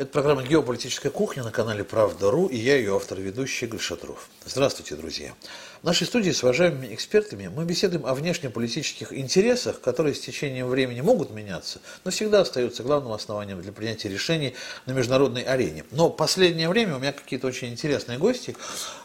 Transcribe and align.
Это 0.00 0.12
программа 0.12 0.42
«Геополитическая 0.42 1.12
кухня» 1.12 1.44
на 1.44 1.50
канале 1.50 1.84
«Правда.ру» 1.84 2.46
и 2.46 2.56
я, 2.56 2.74
ее 2.74 2.96
автор-ведущий 2.96 3.66
Игорь 3.66 3.80
Шатров. 3.80 4.30
Здравствуйте, 4.46 4.96
друзья. 4.96 5.34
В 5.82 5.84
нашей 5.84 6.06
студии 6.06 6.30
с 6.30 6.42
уважаемыми 6.42 6.94
экспертами 6.94 7.48
мы 7.54 7.66
беседуем 7.66 8.06
о 8.06 8.14
внешнеполитических 8.14 9.12
интересах, 9.12 9.82
которые 9.82 10.14
с 10.14 10.20
течением 10.20 10.68
времени 10.68 11.02
могут 11.02 11.32
меняться, 11.32 11.82
но 12.02 12.10
всегда 12.10 12.40
остаются 12.40 12.82
главным 12.82 13.12
основанием 13.12 13.60
для 13.60 13.72
принятия 13.72 14.08
решений 14.08 14.54
на 14.86 14.92
международной 14.92 15.42
арене. 15.42 15.84
Но 15.90 16.08
в 16.08 16.16
последнее 16.16 16.70
время 16.70 16.96
у 16.96 16.98
меня 16.98 17.12
какие-то 17.12 17.46
очень 17.46 17.68
интересные 17.68 18.16
гости. 18.16 18.56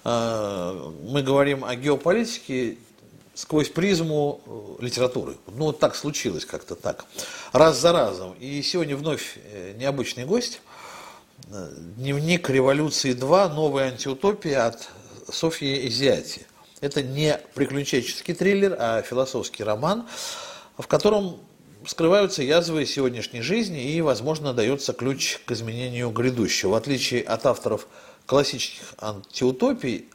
А, 0.06 0.94
мы 1.04 1.22
говорим 1.24 1.66
о 1.66 1.76
геополитике 1.76 2.78
сквозь 3.34 3.68
призму 3.68 4.40
э, 4.80 4.86
литературы. 4.86 5.36
Ну, 5.48 5.66
вот 5.66 5.80
так 5.80 5.94
случилось 5.94 6.46
как-то 6.46 6.76
так. 6.76 7.04
Раз 7.52 7.82
за 7.82 7.92
разом. 7.92 8.34
И 8.40 8.62
сегодня 8.62 8.96
вновь 8.96 9.38
э, 9.44 9.74
необычный 9.78 10.24
гость– 10.24 10.62
Дневник 11.48 12.50
революции 12.50 13.14
2. 13.14 13.50
Новая 13.50 13.92
антиутопия 13.92 14.66
от 14.66 14.90
Софьи 15.32 15.88
Изиати. 15.88 16.48
Это 16.82 17.04
не 17.04 17.40
приключенческий 17.54 18.34
триллер, 18.34 18.76
а 18.80 19.04
философский 19.04 19.64
роман, 19.64 20.08
в 20.76 20.88
котором 20.88 21.38
скрываются 21.86 22.42
язвы 22.42 22.88
сегодняшней 22.88 23.42
жизни 23.42 23.92
и, 23.92 24.02
возможно, 24.02 24.56
дается 24.56 24.92
ключ 24.94 25.38
к 25.46 25.52
изменению 25.52 26.10
грядущего. 26.10 26.72
В 26.72 26.74
отличие 26.74 27.22
от 27.22 27.46
авторов 27.46 27.88
классических 28.26 28.96
антиутопий, 28.98 30.10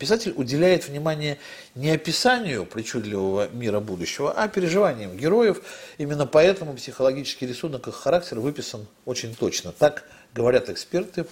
Писатель 0.00 0.32
уделяет 0.34 0.88
внимание 0.88 1.38
не 1.74 1.90
описанию 1.90 2.64
причудливого 2.64 3.48
мира 3.48 3.80
будущего, 3.80 4.32
а 4.32 4.48
переживаниям 4.48 5.14
героев. 5.14 5.60
Именно 5.98 6.24
поэтому 6.24 6.72
психологический 6.72 7.46
рисунок 7.46 7.86
их 7.86 7.96
характера 7.96 8.40
выписан 8.40 8.86
очень 9.04 9.34
точно. 9.36 9.72
Так 9.72 10.04
говорят 10.32 10.70
эксперты, 10.70 11.26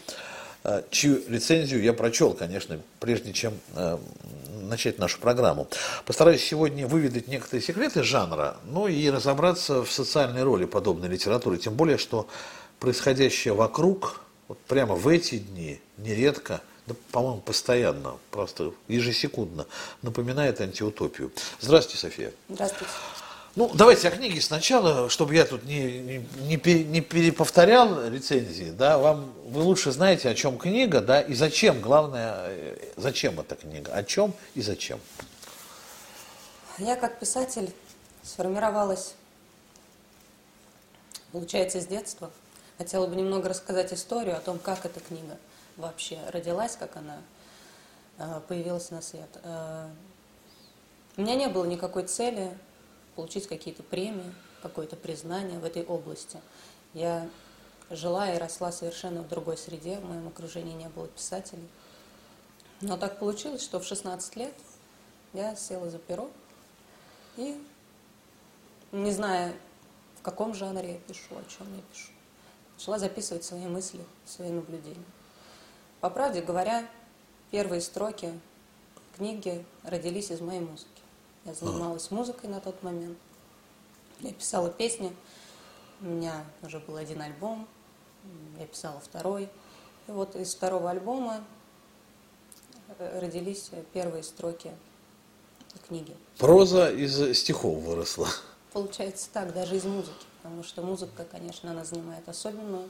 э, 0.65 0.83
чью 0.91 1.19
рецензию 1.31 1.83
я 1.83 1.95
прочел, 1.95 2.35
конечно, 2.35 2.79
прежде 3.01 3.33
чем 3.33 3.55
э, 3.75 3.97
начать 4.65 4.99
нашу 4.99 5.19
программу. 5.19 5.67
Постараюсь 6.05 6.45
сегодня 6.45 6.87
выведать 6.87 7.27
некоторые 7.27 7.63
секреты 7.63 8.03
жанра, 8.03 8.59
ну 8.67 8.87
и 8.87 9.09
разобраться 9.09 9.83
в 9.83 9.91
социальной 9.91 10.43
роли 10.43 10.67
подобной 10.67 11.09
литературы. 11.09 11.57
Тем 11.57 11.73
более, 11.73 11.97
что 11.97 12.29
происходящее 12.81 13.55
вокруг, 13.55 14.21
вот 14.47 14.59
прямо 14.69 14.95
в 14.95 15.09
эти 15.09 15.39
дни, 15.39 15.81
нередко– 15.97 16.61
да, 16.89 16.95
по-моему, 17.13 17.41
постоянно, 17.41 18.17
просто 18.31 18.73
ежесекундно 18.89 19.67
напоминает 20.03 20.61
антиутопию. 20.61 21.31
Здравствуйте, 21.61 22.01
София. 22.01 22.33
Здравствуйте. 22.49 22.93
Ну, 23.57 23.71
давайте 23.75 24.09
о 24.09 24.11
книге 24.11 24.41
сначала, 24.41 25.11
чтобы 25.11 25.35
я 25.35 25.45
тут 25.45 25.65
не, 25.65 25.99
не, 26.01 26.27
не, 26.43 26.85
не 26.85 27.01
переповторял 27.01 28.09
рецензии, 28.09 28.71
да, 28.71 28.99
вам, 28.99 29.33
вы 29.47 29.63
лучше 29.63 29.91
знаете, 29.91 30.29
о 30.29 30.35
чем 30.35 30.59
книга, 30.59 31.01
да, 31.01 31.21
и 31.21 31.35
зачем, 31.35 31.81
главное, 31.81 32.35
э, 32.47 32.93
зачем 32.97 33.41
эта 33.41 33.57
книга, 33.57 33.93
о 33.93 34.05
чем 34.05 34.33
и 34.55 34.63
зачем. 34.63 35.01
Я 36.79 36.95
как 36.95 37.19
писатель 37.19 37.73
сформировалась, 38.23 39.15
получается, 41.33 41.81
с 41.81 41.87
детства. 41.87 42.31
Хотела 42.77 43.09
бы 43.09 43.17
немного 43.17 43.49
рассказать 43.49 43.93
историю 43.93 44.37
о 44.37 44.41
том, 44.41 44.59
как 44.59 44.87
эта 44.87 45.01
книга– 45.01 45.37
вообще 45.79 46.19
родилась, 46.29 46.77
как 46.77 46.97
она 46.97 47.23
э, 48.19 48.41
появилась 48.47 48.91
на 48.91 49.01
свет. 49.01 49.31
Э, 49.43 49.89
у 51.17 51.23
меня 51.23 51.35
не 51.37 51.49
было 51.49 51.65
никакой 51.65 52.05
цели 52.05 52.57
получить 53.17 53.47
какие-то 53.47 53.83
премии, 53.83 54.35
какое-то 54.63 54.97
признание 54.97 55.59
в 55.59 55.65
этой 55.65 55.85
области. 55.85 56.41
Я 56.93 57.29
жила 57.91 58.31
и 58.33 58.39
росла 58.39 58.73
совершенно 58.73 59.23
в 59.23 59.29
другой 59.29 59.57
среде, 59.57 59.99
в 59.99 60.05
моем 60.05 60.29
окружении 60.29 60.75
не 60.75 60.89
было 60.89 61.09
писателей. 61.09 61.69
Но 62.81 62.97
так 62.97 63.19
получилось, 63.19 63.63
что 63.63 63.81
в 63.81 63.85
16 63.85 64.37
лет 64.37 64.55
я 65.33 65.57
села 65.57 65.91
за 65.91 65.99
перо 65.99 66.31
и, 67.37 67.61
не 68.93 69.11
зная, 69.11 69.55
в 70.17 70.23
каком 70.23 70.55
жанре 70.55 70.95
я 70.95 70.99
пишу, 70.99 71.37
о 71.37 71.45
чем 71.49 71.75
я 71.75 71.83
пишу, 71.93 72.13
начала 72.77 72.99
записывать 72.99 73.45
свои 73.45 73.67
мысли, 73.67 74.05
свои 74.27 74.51
наблюдения. 74.51 75.05
По 76.01 76.11
правде 76.11 76.41
говоря, 76.43 76.89
первые 77.51 77.81
строки 77.81 78.33
книги 79.17 79.65
родились 79.83 80.31
из 80.31 80.41
моей 80.41 80.61
музыки. 80.61 80.89
Я 81.45 81.55
занималась 81.55 82.11
музыкой 82.11 82.49
на 82.49 82.61
тот 82.61 82.83
момент. 82.83 83.19
Я 84.21 84.33
писала 84.33 84.71
песни. 84.71 85.15
У 86.01 86.05
меня 86.05 86.45
уже 86.63 86.79
был 86.79 86.97
один 86.97 87.21
альбом. 87.21 87.67
Я 88.59 88.67
писала 88.67 89.01
второй. 89.01 89.49
И 90.07 90.11
вот 90.11 90.37
из 90.37 90.55
второго 90.55 90.91
альбома 90.91 91.43
э, 92.99 93.19
родились 93.21 93.71
первые 93.93 94.23
строки 94.23 94.71
книги. 95.89 96.17
Проза 96.39 96.91
из 96.91 97.37
стихов 97.37 97.83
выросла. 97.83 98.29
Получается 98.73 99.29
так, 99.33 99.53
даже 99.53 99.77
из 99.77 99.85
музыки. 99.85 100.27
Потому 100.43 100.63
что 100.63 100.83
музыка, 100.83 101.25
конечно, 101.25 101.73
она 101.73 101.85
занимает 101.85 102.29
особенную 102.29 102.89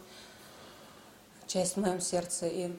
часть 1.47 1.75
в 1.75 1.81
моем 1.81 2.01
сердце. 2.01 2.49
И 2.49 2.73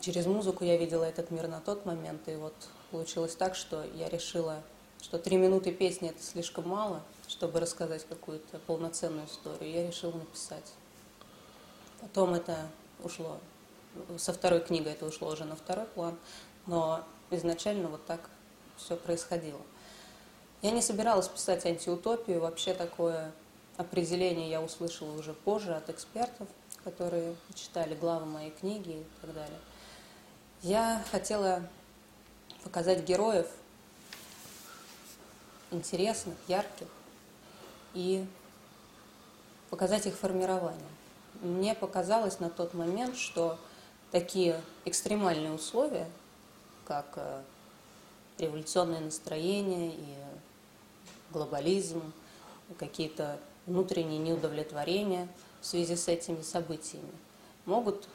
через 0.00 0.26
музыку 0.26 0.64
я 0.64 0.76
видела 0.76 1.04
этот 1.04 1.30
мир 1.30 1.48
на 1.48 1.60
тот 1.60 1.86
момент, 1.86 2.28
и 2.28 2.36
вот 2.36 2.54
получилось 2.90 3.34
так, 3.34 3.54
что 3.54 3.84
я 3.94 4.08
решила, 4.08 4.62
что 5.02 5.18
три 5.18 5.36
минуты 5.36 5.72
песни 5.72 6.10
это 6.10 6.22
слишком 6.22 6.68
мало, 6.68 7.02
чтобы 7.28 7.60
рассказать 7.60 8.06
какую-то 8.08 8.58
полноценную 8.60 9.26
историю. 9.26 9.70
Я 9.70 9.86
решила 9.86 10.12
написать. 10.12 10.72
Потом 12.00 12.34
это 12.34 12.56
ушло, 13.02 13.38
со 14.18 14.32
второй 14.32 14.60
книгой 14.60 14.92
это 14.92 15.06
ушло 15.06 15.28
уже 15.28 15.44
на 15.44 15.56
второй 15.56 15.86
план, 15.86 16.16
но 16.66 17.04
изначально 17.30 17.88
вот 17.88 18.04
так 18.06 18.20
все 18.76 18.96
происходило. 18.96 19.60
Я 20.62 20.70
не 20.70 20.82
собиралась 20.82 21.28
писать 21.28 21.66
антиутопию, 21.66 22.40
вообще 22.40 22.74
такое 22.74 23.32
определение 23.76 24.50
я 24.50 24.62
услышала 24.62 25.16
уже 25.16 25.32
позже 25.32 25.74
от 25.74 25.90
экспертов, 25.90 26.48
которые 26.84 27.34
читали 27.54 27.94
главы 27.94 28.26
моей 28.26 28.50
книги 28.50 28.90
и 28.90 29.06
так 29.20 29.34
далее. 29.34 29.58
Я 30.62 31.04
хотела 31.10 31.62
показать 32.64 33.04
героев 33.04 33.46
интересных, 35.70 36.34
ярких 36.48 36.88
и 37.94 38.26
показать 39.70 40.06
их 40.06 40.16
формирование. 40.16 40.80
Мне 41.42 41.74
показалось 41.74 42.40
на 42.40 42.48
тот 42.48 42.72
момент, 42.72 43.16
что 43.16 43.58
такие 44.10 44.60
экстремальные 44.86 45.52
условия, 45.52 46.08
как 46.86 47.06
э, 47.16 47.42
революционное 48.38 49.00
настроение 49.00 49.92
и 49.92 50.14
глобализм, 51.32 52.12
какие-то 52.78 53.38
внутренние 53.66 54.18
неудовлетворения 54.18 55.28
в 55.60 55.66
связи 55.66 55.96
с 55.96 56.08
этими 56.08 56.40
событиями, 56.40 57.12
могут 57.66 58.08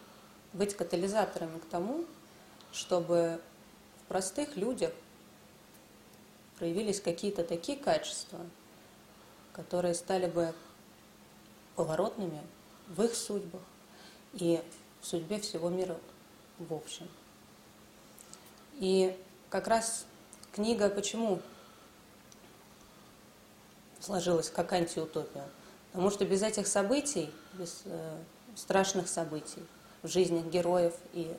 быть 0.54 0.76
катализаторами 0.76 1.60
к 1.60 1.66
тому, 1.66 2.06
чтобы 2.72 3.42
в 4.04 4.08
простых 4.08 4.56
людях 4.56 4.92
проявились 6.58 7.02
какие-то 7.02 7.44
такие 7.44 7.78
качества, 7.78 8.40
которые 9.54 9.94
стали 9.94 10.28
бы 10.28 10.54
поворотными 11.76 12.42
в 12.88 13.02
их 13.02 13.16
судьбах 13.16 13.62
и 14.34 14.62
в 15.02 15.08
судьбе 15.08 15.40
всего 15.40 15.70
мира 15.70 15.98
в 16.60 16.74
общем. 16.74 17.08
И 18.80 19.18
как 19.50 19.68
раз 19.68 20.06
книга 20.52 20.90
почему 20.90 21.42
сложилась 24.00 24.50
как 24.50 24.72
антиутопия? 24.74 25.48
Потому 25.92 26.10
что 26.10 26.26
без 26.26 26.42
этих 26.42 26.68
событий, 26.68 27.30
без 27.54 27.82
э, 27.86 28.18
страшных 28.56 29.10
событий 29.10 29.64
в 30.04 30.08
жизнях 30.08 30.46
героев 30.46 30.94
и 31.14 31.36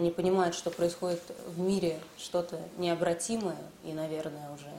они 0.00 0.10
понимают, 0.10 0.54
что 0.54 0.70
происходит 0.70 1.20
в 1.46 1.60
мире 1.60 2.00
что-то 2.16 2.58
необратимое 2.78 3.58
и, 3.84 3.92
наверное, 3.92 4.50
уже 4.50 4.70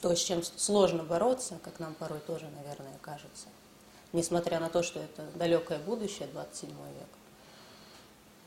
то, 0.00 0.14
с 0.14 0.20
чем 0.20 0.44
сложно 0.44 1.02
бороться, 1.02 1.58
как 1.64 1.80
нам 1.80 1.94
порой 1.94 2.20
тоже, 2.20 2.48
наверное, 2.56 2.96
кажется, 3.02 3.48
несмотря 4.12 4.60
на 4.60 4.70
то, 4.70 4.84
что 4.84 5.00
это 5.00 5.26
далекое 5.34 5.80
будущее, 5.80 6.28
27 6.28 6.70
век. 6.70 7.08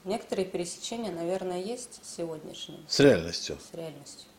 Некоторые 0.06 0.46
пересечения, 0.46 1.12
наверное, 1.12 1.62
есть 1.62 2.00
сегодняшним. 2.06 2.86
С 2.88 3.02
реальностью. 3.02 3.58
С 3.60 3.76
реальностью. 3.76 4.30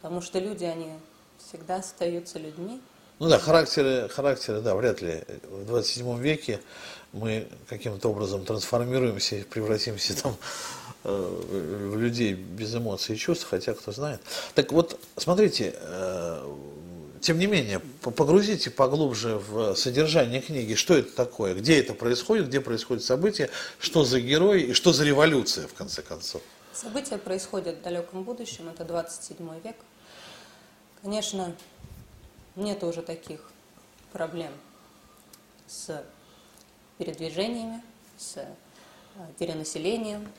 Потому 0.00 0.20
что 0.20 0.38
люди, 0.38 0.64
они 0.64 0.92
всегда 1.38 1.76
остаются 1.76 2.38
людьми. 2.38 2.80
Ну 3.20 3.28
да, 3.28 3.38
характеры, 3.38 4.08
характеры, 4.08 4.60
да, 4.60 4.74
вряд 4.74 5.00
ли 5.00 5.22
в 5.48 5.64
27 5.66 6.18
веке 6.20 6.60
мы 7.12 7.46
каким-то 7.68 8.10
образом 8.10 8.44
трансформируемся, 8.44 9.44
превратимся 9.48 10.20
там 10.20 10.36
э, 11.04 11.90
в 11.92 11.96
людей 11.96 12.34
без 12.34 12.74
эмоций 12.74 13.14
и 13.14 13.18
чувств, 13.18 13.46
хотя 13.48 13.74
кто 13.74 13.92
знает. 13.92 14.20
Так 14.54 14.72
вот, 14.72 14.98
смотрите, 15.16 15.74
э, 15.76 16.54
тем 17.20 17.38
не 17.38 17.46
менее, 17.46 17.80
погрузите 18.02 18.70
поглубже 18.70 19.36
в 19.36 19.76
содержание 19.76 20.40
книги, 20.42 20.74
что 20.74 20.94
это 20.94 21.14
такое, 21.14 21.54
где 21.54 21.78
это 21.78 21.94
происходит, 21.94 22.48
где 22.48 22.60
происходит 22.60 23.04
событие, 23.04 23.48
что 23.78 24.04
за 24.04 24.20
герой 24.20 24.62
и 24.62 24.72
что 24.72 24.92
за 24.92 25.04
революция, 25.04 25.68
в 25.68 25.72
конце 25.74 26.02
концов. 26.02 26.42
События 26.72 27.16
происходят 27.16 27.78
в 27.78 27.82
далеком 27.82 28.24
будущем, 28.24 28.68
это 28.68 28.84
27 28.84 29.36
век. 29.62 29.76
Конечно, 31.02 31.54
нет 32.56 32.82
уже 32.84 33.02
таких 33.02 33.50
проблем 34.12 34.52
с 35.66 36.04
передвижениями, 36.98 37.82
с 38.16 38.36
э, 38.36 38.46
перенаселением. 39.38 40.30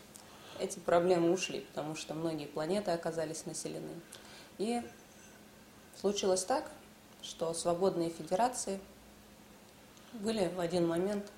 Эти 0.59 0.79
проблемы 0.79 1.31
ушли, 1.31 1.61
потому 1.61 1.95
что 1.95 2.13
многие 2.13 2.45
планеты 2.45 2.91
оказались 2.91 3.45
населены. 3.45 3.91
И 4.57 4.81
случилось 5.99 6.45
так, 6.45 6.71
что 7.21 7.53
свободные 7.53 8.09
федерации 8.09 8.79
были 10.13 10.47
в 10.47 10.59
один 10.59 10.87
момент 10.87 11.29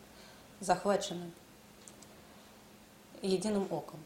захвачены 0.59 1.31
единым 3.21 3.67
оком. 3.71 3.99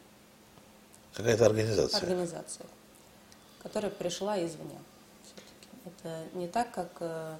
Какая-то 1.13 1.45
организация. 1.45 1.99
Организация, 1.99 2.65
которая 3.61 3.91
пришла 3.91 4.43
извне. 4.43 4.79
Это 5.85 6.23
не 6.33 6.47
так, 6.47 6.71
как, 6.71 6.89
э, 6.99 7.37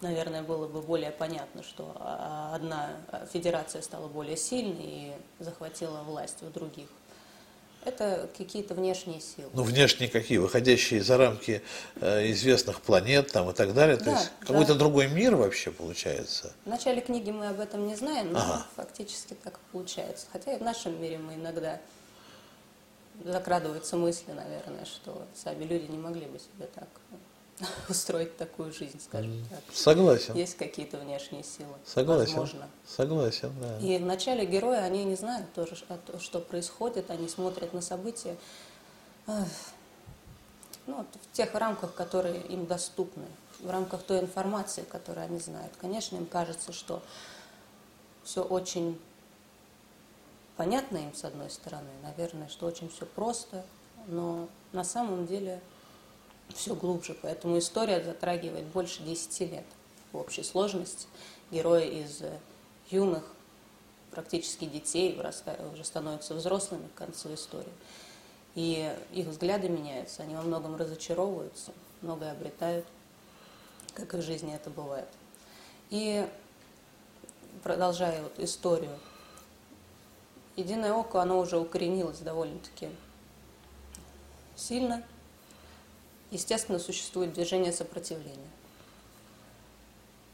наверное, 0.00 0.42
было 0.42 0.66
бы 0.66 0.80
более 0.80 1.10
понятно, 1.10 1.62
что 1.62 1.92
а, 1.96 2.54
одна 2.54 2.90
федерация 3.32 3.82
стала 3.82 4.08
более 4.08 4.36
сильной 4.36 4.86
и 4.86 5.12
захватила 5.40 6.02
власть 6.02 6.42
у 6.42 6.46
других. 6.46 6.88
Это 7.84 8.30
какие-то 8.36 8.74
внешние 8.74 9.20
силы. 9.20 9.50
Ну, 9.52 9.62
внешние 9.62 10.08
какие? 10.08 10.38
Выходящие 10.38 11.02
за 11.02 11.18
рамки 11.18 11.62
э, 12.00 12.30
известных 12.30 12.80
планет 12.80 13.30
там, 13.30 13.50
и 13.50 13.52
так 13.52 13.74
далее? 13.74 13.98
Да, 13.98 14.04
То 14.04 14.10
есть 14.12 14.32
да. 14.40 14.46
какой-то 14.46 14.74
другой 14.74 15.08
мир 15.08 15.36
вообще 15.36 15.70
получается? 15.70 16.52
В 16.64 16.68
начале 16.70 17.02
книги 17.02 17.30
мы 17.30 17.48
об 17.48 17.60
этом 17.60 17.86
не 17.86 17.94
знаем, 17.94 18.32
но 18.32 18.38
ага. 18.38 18.66
фактически 18.74 19.34
так 19.34 19.58
получается. 19.70 20.26
Хотя 20.32 20.54
и 20.54 20.58
в 20.58 20.62
нашем 20.62 21.00
мире 21.00 21.18
мы 21.18 21.34
иногда 21.34 21.78
закрадываются 23.22 23.96
мысли, 23.96 24.32
наверное, 24.32 24.86
что 24.86 25.26
сами 25.34 25.64
люди 25.64 25.90
не 25.90 25.98
могли 25.98 26.24
бы 26.24 26.38
себе 26.38 26.66
так 26.74 26.88
устроить 27.88 28.36
такую 28.36 28.72
жизнь, 28.72 29.00
скажем 29.00 29.44
так. 29.48 29.60
Согласен. 29.72 30.34
Есть 30.34 30.56
какие-то 30.56 30.98
внешние 30.98 31.44
силы. 31.44 31.74
Согласен. 31.86 32.36
Возможно. 32.36 32.68
Согласен, 32.86 33.52
да. 33.60 33.78
И 33.78 33.98
вначале 33.98 34.44
герои, 34.44 34.78
они 34.78 35.04
не 35.04 35.14
знают 35.14 35.52
тоже, 35.54 35.76
что 35.76 36.40
происходит, 36.40 37.10
они 37.10 37.28
смотрят 37.28 37.72
на 37.72 37.80
события 37.80 38.36
ну, 40.86 41.06
в 41.12 41.36
тех 41.36 41.54
рамках, 41.54 41.94
которые 41.94 42.42
им 42.42 42.66
доступны, 42.66 43.24
в 43.60 43.70
рамках 43.70 44.02
той 44.02 44.20
информации, 44.20 44.82
которую 44.82 45.24
они 45.24 45.38
знают. 45.38 45.72
Конечно, 45.80 46.16
им 46.16 46.26
кажется, 46.26 46.72
что 46.72 47.02
все 48.22 48.42
очень 48.42 49.00
понятно 50.56 50.98
им, 50.98 51.14
с 51.14 51.24
одной 51.24 51.50
стороны, 51.50 51.90
наверное, 52.02 52.48
что 52.48 52.66
очень 52.66 52.90
все 52.90 53.06
просто, 53.06 53.64
но 54.06 54.48
на 54.72 54.84
самом 54.84 55.26
деле 55.26 55.60
все 56.48 56.74
глубже. 56.74 57.16
Поэтому 57.22 57.58
история 57.58 58.02
затрагивает 58.02 58.64
больше 58.66 59.02
10 59.02 59.40
лет 59.52 59.64
в 60.12 60.18
общей 60.18 60.42
сложности. 60.42 61.06
Герои 61.50 62.02
из 62.02 62.22
э, 62.22 62.38
юных, 62.90 63.24
практически 64.10 64.64
детей, 64.66 65.18
уже 65.72 65.84
становятся 65.84 66.34
взрослыми 66.34 66.88
к 66.88 66.94
концу 66.94 67.34
истории. 67.34 67.72
И 68.54 68.94
их 69.12 69.26
взгляды 69.26 69.68
меняются, 69.68 70.22
они 70.22 70.36
во 70.36 70.42
многом 70.42 70.76
разочаровываются, 70.76 71.72
многое 72.02 72.32
обретают, 72.32 72.86
как 73.94 74.14
и 74.14 74.18
в 74.18 74.22
жизни 74.22 74.54
это 74.54 74.70
бывает. 74.70 75.08
И 75.90 76.28
продолжая 77.62 78.22
вот 78.22 78.38
историю 78.38 78.96
единое 80.56 80.92
око, 80.92 81.20
оно 81.20 81.40
уже 81.40 81.58
укоренилось 81.58 82.18
довольно-таки 82.18 82.88
сильно. 84.56 85.02
Естественно, 86.34 86.80
существует 86.80 87.32
движение 87.32 87.72
сопротивления. 87.72 88.50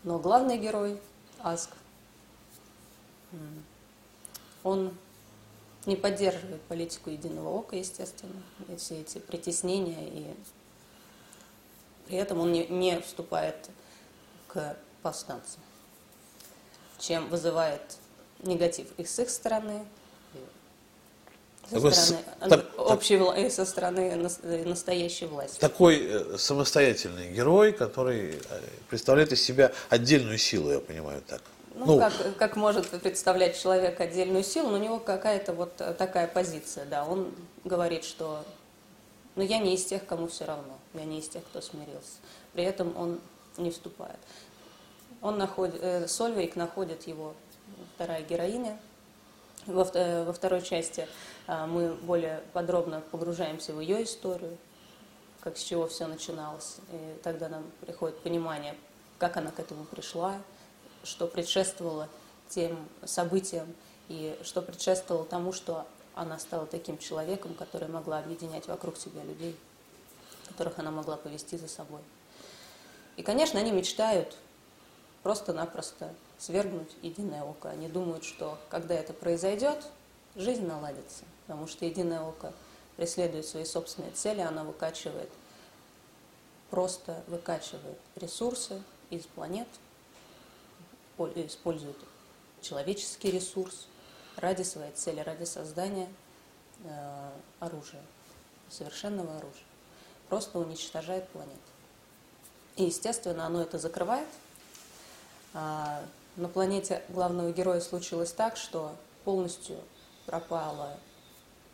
Но 0.02 0.18
главный 0.18 0.56
герой, 0.56 0.98
Аск, 1.40 1.68
он 4.64 4.96
не 5.84 5.96
поддерживает 5.96 6.62
политику 6.62 7.10
единого 7.10 7.50
ока, 7.50 7.76
естественно, 7.76 8.42
и 8.68 8.76
все 8.76 9.02
эти 9.02 9.18
притеснения, 9.18 10.08
и 10.08 10.34
при 12.06 12.16
этом 12.16 12.40
он 12.40 12.52
не, 12.52 12.66
не 12.68 12.98
вступает 13.02 13.68
к 14.48 14.78
повстанцам, 15.02 15.60
чем 16.98 17.28
вызывает 17.28 17.98
негатив 18.38 18.88
и 18.96 19.04
с 19.04 19.18
их 19.18 19.28
стороны, 19.28 19.84
со 21.70 21.90
стороны 21.90 22.24
так, 22.48 22.66
общей 22.78 23.18
так, 23.18 23.52
со 23.52 23.64
стороны 23.64 24.30
настоящей 24.64 25.26
власти. 25.26 25.58
Такой 25.58 25.98
э, 26.00 26.36
самостоятельный 26.38 27.32
герой, 27.32 27.72
который 27.72 28.34
э, 28.34 28.60
представляет 28.88 29.32
из 29.32 29.42
себя 29.42 29.72
отдельную 29.88 30.38
силу, 30.38 30.72
я 30.72 30.80
понимаю 30.80 31.22
так. 31.26 31.42
Ну, 31.74 31.86
ну 31.86 31.98
как, 31.98 32.12
как 32.36 32.56
может 32.56 32.88
представлять 32.88 33.60
человек 33.60 34.00
отдельную 34.00 34.42
силу, 34.42 34.70
но 34.70 34.76
у 34.76 34.80
него 34.80 34.98
какая-то 34.98 35.52
вот 35.52 35.76
такая 35.76 36.26
позиция, 36.26 36.84
да. 36.84 37.04
Он 37.04 37.32
говорит, 37.64 38.04
что 38.04 38.44
ну, 39.36 39.42
я 39.42 39.58
не 39.58 39.74
из 39.74 39.84
тех, 39.84 40.04
кому 40.06 40.26
все 40.26 40.44
равно, 40.44 40.78
я 40.94 41.04
не 41.04 41.20
из 41.20 41.28
тех, 41.28 41.42
кто 41.44 41.60
смирился. 41.60 42.18
При 42.52 42.64
этом 42.64 42.96
он 42.96 43.20
не 43.56 43.70
вступает. 43.70 44.18
Он 45.22 45.38
находит, 45.38 45.76
э, 45.80 46.08
Сольвейк 46.08 46.56
находит 46.56 47.06
его, 47.06 47.34
вторая 47.94 48.22
героиня, 48.22 48.78
во, 49.70 49.88
э, 49.94 50.24
во 50.24 50.32
второй 50.32 50.62
части 50.62 51.08
а, 51.46 51.66
мы 51.66 51.94
более 51.94 52.42
подробно 52.52 53.02
погружаемся 53.10 53.72
в 53.72 53.80
ее 53.80 54.04
историю, 54.04 54.56
как 55.40 55.56
с 55.56 55.62
чего 55.62 55.86
все 55.86 56.06
начиналось. 56.06 56.76
И 56.92 57.18
тогда 57.22 57.48
нам 57.48 57.64
приходит 57.80 58.18
понимание, 58.20 58.76
как 59.18 59.36
она 59.36 59.50
к 59.50 59.58
этому 59.58 59.84
пришла, 59.84 60.36
что 61.04 61.26
предшествовало 61.26 62.08
тем 62.48 62.78
событиям 63.04 63.66
и 64.08 64.36
что 64.42 64.60
предшествовало 64.60 65.24
тому, 65.24 65.52
что 65.52 65.86
она 66.14 66.38
стала 66.38 66.66
таким 66.66 66.98
человеком, 66.98 67.54
который 67.54 67.88
могла 67.88 68.18
объединять 68.18 68.66
вокруг 68.66 68.96
себя 68.96 69.22
людей, 69.22 69.56
которых 70.48 70.78
она 70.78 70.90
могла 70.90 71.16
повести 71.16 71.56
за 71.56 71.68
собой. 71.68 72.00
И, 73.16 73.22
конечно, 73.22 73.60
они 73.60 73.70
мечтают 73.70 74.36
просто-напросто 75.22 76.14
свергнуть 76.38 76.94
единое 77.02 77.42
око. 77.42 77.70
Они 77.70 77.88
думают, 77.88 78.24
что 78.24 78.58
когда 78.68 78.94
это 78.94 79.12
произойдет, 79.12 79.86
жизнь 80.34 80.66
наладится 80.66 81.24
потому 81.50 81.66
что 81.66 81.84
единое 81.84 82.20
око 82.20 82.52
преследует 82.96 83.44
свои 83.44 83.64
собственные 83.64 84.12
цели, 84.12 84.40
она 84.40 84.62
выкачивает, 84.62 85.28
просто 86.70 87.24
выкачивает 87.26 87.98
ресурсы 88.14 88.80
из 89.10 89.24
планет, 89.26 89.66
использует 91.34 91.96
человеческий 92.60 93.32
ресурс 93.32 93.88
ради 94.36 94.62
своей 94.62 94.92
цели, 94.92 95.18
ради 95.18 95.42
создания 95.42 96.08
э, 96.84 97.30
оружия, 97.58 98.02
совершенного 98.68 99.38
оружия. 99.38 99.64
Просто 100.28 100.60
уничтожает 100.60 101.28
планету. 101.30 101.58
И, 102.76 102.84
естественно, 102.84 103.44
оно 103.44 103.60
это 103.60 103.80
закрывает. 103.80 104.28
А 105.54 106.02
на 106.36 106.48
планете 106.48 107.02
главного 107.08 107.52
героя 107.52 107.80
случилось 107.80 108.32
так, 108.32 108.56
что 108.56 108.92
полностью 109.24 109.76
пропала 110.26 110.96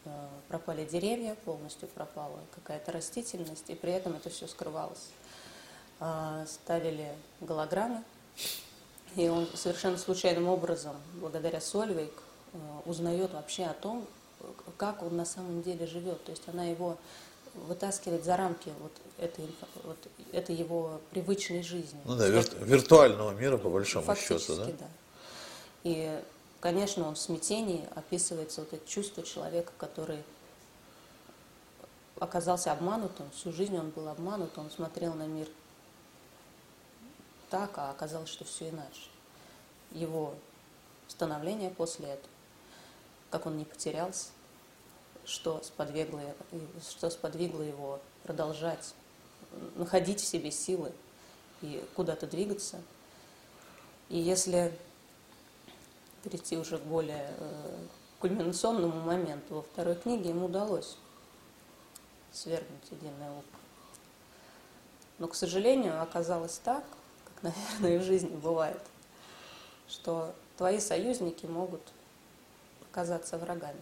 Э, 0.06 0.28
пропали 0.48 0.84
деревья, 0.84 1.34
полностью 1.44 1.88
пропала 1.88 2.38
какая-то 2.54 2.92
растительность, 2.92 3.68
и 3.68 3.74
при 3.74 3.92
этом 3.92 4.14
это 4.14 4.30
все 4.30 4.46
скрывалось. 4.46 5.08
А, 5.98 6.46
ставили 6.46 7.12
голограммы, 7.40 8.04
и 9.16 9.28
он 9.28 9.48
совершенно 9.54 9.98
случайным 9.98 10.46
образом, 10.46 10.94
благодаря 11.14 11.60
Сольвейк, 11.60 12.12
э, 12.52 12.58
узнает 12.84 13.32
вообще 13.32 13.64
о 13.64 13.74
том, 13.74 14.06
как 14.76 15.02
он 15.02 15.16
на 15.16 15.24
самом 15.24 15.62
деле 15.62 15.86
живет. 15.86 16.22
То 16.24 16.30
есть 16.30 16.44
она 16.46 16.64
его 16.64 16.98
вытаскивает 17.66 18.24
за 18.24 18.36
рамки 18.36 18.72
вот 18.80 18.92
этой, 19.18 19.48
вот 19.84 19.96
этой 20.32 20.54
его 20.54 21.00
привычной 21.10 21.62
жизни. 21.62 22.00
Ну 22.04 22.16
да, 22.16 22.28
вир, 22.28 22.44
виртуального 22.60 23.32
мира, 23.32 23.56
по 23.56 23.68
большому 23.68 24.14
счету, 24.14 24.56
да? 24.56 24.66
да. 24.66 24.88
И 25.84 26.22
конечно, 26.60 27.06
он 27.06 27.14
в 27.14 27.18
смятении 27.18 27.88
описывается 27.94 28.62
вот 28.62 28.72
это 28.72 28.88
чувство 28.88 29.22
человека, 29.22 29.72
который 29.78 30.22
оказался 32.18 32.72
обманутым, 32.72 33.30
всю 33.30 33.52
жизнь 33.52 33.76
он 33.76 33.90
был 33.90 34.08
обманут, 34.08 34.56
он 34.58 34.70
смотрел 34.70 35.14
на 35.14 35.26
мир 35.26 35.48
так, 37.50 37.70
а 37.76 37.90
оказалось, 37.90 38.28
что 38.28 38.44
все 38.44 38.70
иначе. 38.70 39.02
Его 39.92 40.34
становление 41.08 41.70
после 41.70 42.06
этого, 42.06 42.32
как 43.30 43.46
он 43.46 43.56
не 43.58 43.64
потерялся, 43.64 44.28
что 45.26 45.60
сподвигло, 45.62 46.22
что 46.88 47.10
сподвигло 47.10 47.62
его 47.62 48.00
продолжать 48.22 48.94
находить 49.74 50.20
в 50.20 50.26
себе 50.26 50.50
силы 50.50 50.92
и 51.62 51.84
куда-то 51.94 52.26
двигаться. 52.26 52.80
И 54.08 54.18
если 54.18 54.72
перейти 56.22 56.56
уже 56.56 56.78
к 56.78 56.82
более 56.82 57.34
э, 57.38 57.78
кульминационному 58.20 59.00
моменту, 59.00 59.56
во 59.56 59.62
второй 59.62 59.96
книге 59.96 60.30
ему 60.30 60.46
удалось 60.46 60.96
свергнуть 62.32 62.90
единое 62.90 63.30
око. 63.30 63.58
Но, 65.18 65.28
к 65.28 65.34
сожалению, 65.34 66.02
оказалось 66.02 66.58
так, 66.58 66.84
как, 67.24 67.42
наверное, 67.80 67.96
и 67.96 67.98
в 67.98 68.02
жизни 68.02 68.34
бывает, 68.36 68.80
что 69.88 70.34
твои 70.56 70.78
союзники 70.78 71.46
могут 71.46 71.82
оказаться 72.90 73.38
врагами. 73.38 73.80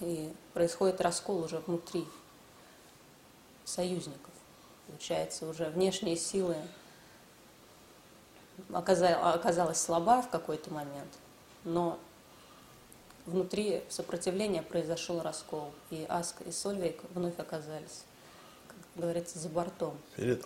И 0.00 0.32
происходит 0.54 1.00
раскол 1.00 1.44
уже 1.44 1.58
внутри 1.58 2.06
союзников. 3.64 4.32
Получается, 4.86 5.46
уже 5.46 5.66
внешние 5.66 6.16
силы 6.16 6.56
оказалась 8.72 9.80
слаба 9.80 10.22
в 10.22 10.30
какой-то 10.30 10.72
момент, 10.72 11.10
но 11.64 11.98
внутри 13.26 13.82
сопротивления 13.88 14.62
произошел 14.62 15.20
раскол, 15.22 15.72
и 15.90 16.06
Аск 16.08 16.36
и 16.46 16.50
Сольвейк 16.50 17.00
вновь 17.14 17.38
оказались, 17.38 18.02
как 18.66 18.76
говорится, 18.96 19.38
за 19.38 19.48
бортом. 19.48 19.96
Перед, 20.16 20.44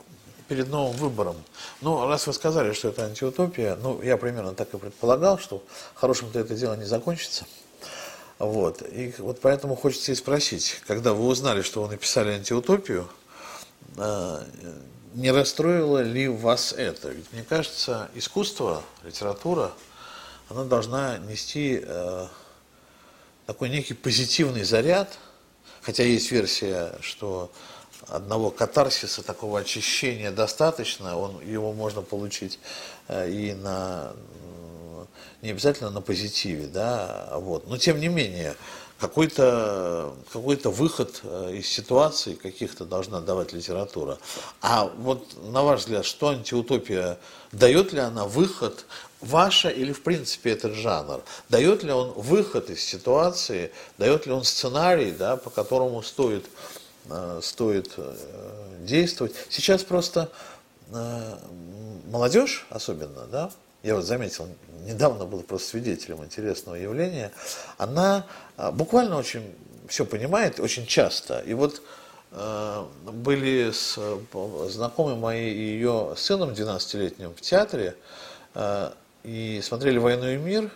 перед 0.49 0.69
новым 0.69 0.97
выбором. 0.97 1.37
Ну, 1.81 2.07
раз 2.07 2.27
вы 2.27 2.33
сказали, 2.33 2.73
что 2.73 2.89
это 2.89 3.05
антиутопия, 3.05 3.77
ну, 3.77 4.03
я 4.03 4.17
примерно 4.17 4.55
так 4.55 4.75
и 4.75 4.79
предполагал, 4.79 5.39
что 5.39 5.63
хорошим-то 5.95 6.39
это 6.39 6.55
дело 6.55 6.75
не 6.75 6.85
закончится. 6.85 7.47
Вот. 8.43 8.83
И 8.83 9.15
вот 9.19 9.39
поэтому 9.41 9.77
хочется 9.77 10.11
и 10.11 10.17
спросить, 10.17 10.81
когда 10.89 11.13
вы 11.13 11.27
узнали, 11.27 11.63
что 11.63 11.85
вы 11.85 11.91
написали 11.91 12.33
антиутопию, 12.33 13.09
а, 13.97 14.45
не 15.15 15.31
расстроило 15.31 16.03
ли 16.03 16.27
вас 16.27 16.73
это? 16.73 17.11
Ведь 17.11 17.33
мне 17.33 17.45
кажется, 17.45 18.11
искусство, 18.17 18.83
литература, 19.05 19.71
она 20.49 20.65
должна 20.65 21.19
нести 21.19 21.85
э, 21.85 22.27
такой 23.47 23.69
некий 23.69 23.95
позитивный 23.95 24.65
заряд, 24.65 25.19
хотя 25.81 26.03
есть 26.03 26.33
версия, 26.33 26.97
что 27.01 27.53
одного 28.09 28.51
катарсиса, 28.51 29.23
такого 29.23 29.61
очищения 29.61 30.33
достаточно, 30.33 31.17
он, 31.17 31.41
его 31.47 31.73
можно 31.73 32.03
получить 32.03 32.59
э, 33.07 33.31
и 33.31 33.55
на, 33.55 34.15
не 35.43 35.51
обязательно 35.51 35.91
на 35.91 36.01
позитиве, 36.01 36.67
да, 36.67 37.31
вот. 37.35 37.69
но 37.69 37.77
тем 37.77 38.01
не 38.01 38.09
менее, 38.09 38.57
какой-то 39.01 40.15
какой 40.33 40.57
выход 40.57 41.21
э, 41.25 41.55
из 41.55 41.67
ситуации 41.67 42.35
каких-то 42.35 42.85
должна 42.85 43.21
давать 43.21 43.53
литература. 43.53 44.19
А 44.61 44.85
вот 44.85 45.27
на 45.43 45.65
ваш 45.65 45.81
взгляд, 45.81 46.05
что 46.05 46.29
антиутопия, 46.29 47.19
дает 47.51 47.93
ли 47.93 47.99
она 47.99 48.27
выход 48.27 48.85
ваша 49.21 49.71
или 49.71 49.93
в 49.93 50.05
принципе 50.05 50.53
этот 50.53 50.75
жанр? 50.75 51.23
Дает 51.49 51.83
ли 51.83 51.91
он 51.91 52.13
выход 52.13 52.71
из 52.71 52.85
ситуации, 52.85 53.73
дает 53.99 54.27
ли 54.27 54.33
он 54.33 54.45
сценарий, 54.45 55.11
да, 55.11 55.37
по 55.37 55.51
которому 55.51 56.01
стоит, 56.05 56.47
э, 57.11 57.41
стоит 57.43 57.93
э, 57.97 58.15
действовать? 58.83 59.35
Сейчас 59.49 59.83
просто 59.83 60.31
молодежь 62.11 62.67
особенно, 62.69 63.27
да, 63.27 63.51
я 63.83 63.95
вот 63.97 64.05
заметил, 64.05 64.49
недавно 64.85 65.25
был 65.25 65.43
просто 65.43 65.71
свидетелем 65.71 66.25
интересного 66.25 66.77
явления, 66.77 67.33
она 67.79 68.27
буквально 68.73 69.17
очень 69.19 69.55
все 69.89 70.05
понимает, 70.05 70.61
очень 70.61 70.87
часто. 70.87 71.41
И 71.41 71.55
вот 71.55 71.83
были 72.31 73.71
с, 73.73 73.99
знакомы 74.71 75.17
мои 75.17 75.53
и 75.53 75.59
ее 75.59 76.15
сыном 76.17 76.51
12-летним 76.51 77.35
в 77.35 77.41
театре, 77.41 77.97
и 79.23 79.61
смотрели 79.63 79.99
«Войну 79.99 80.29
и 80.29 80.37
мир», 80.37 80.71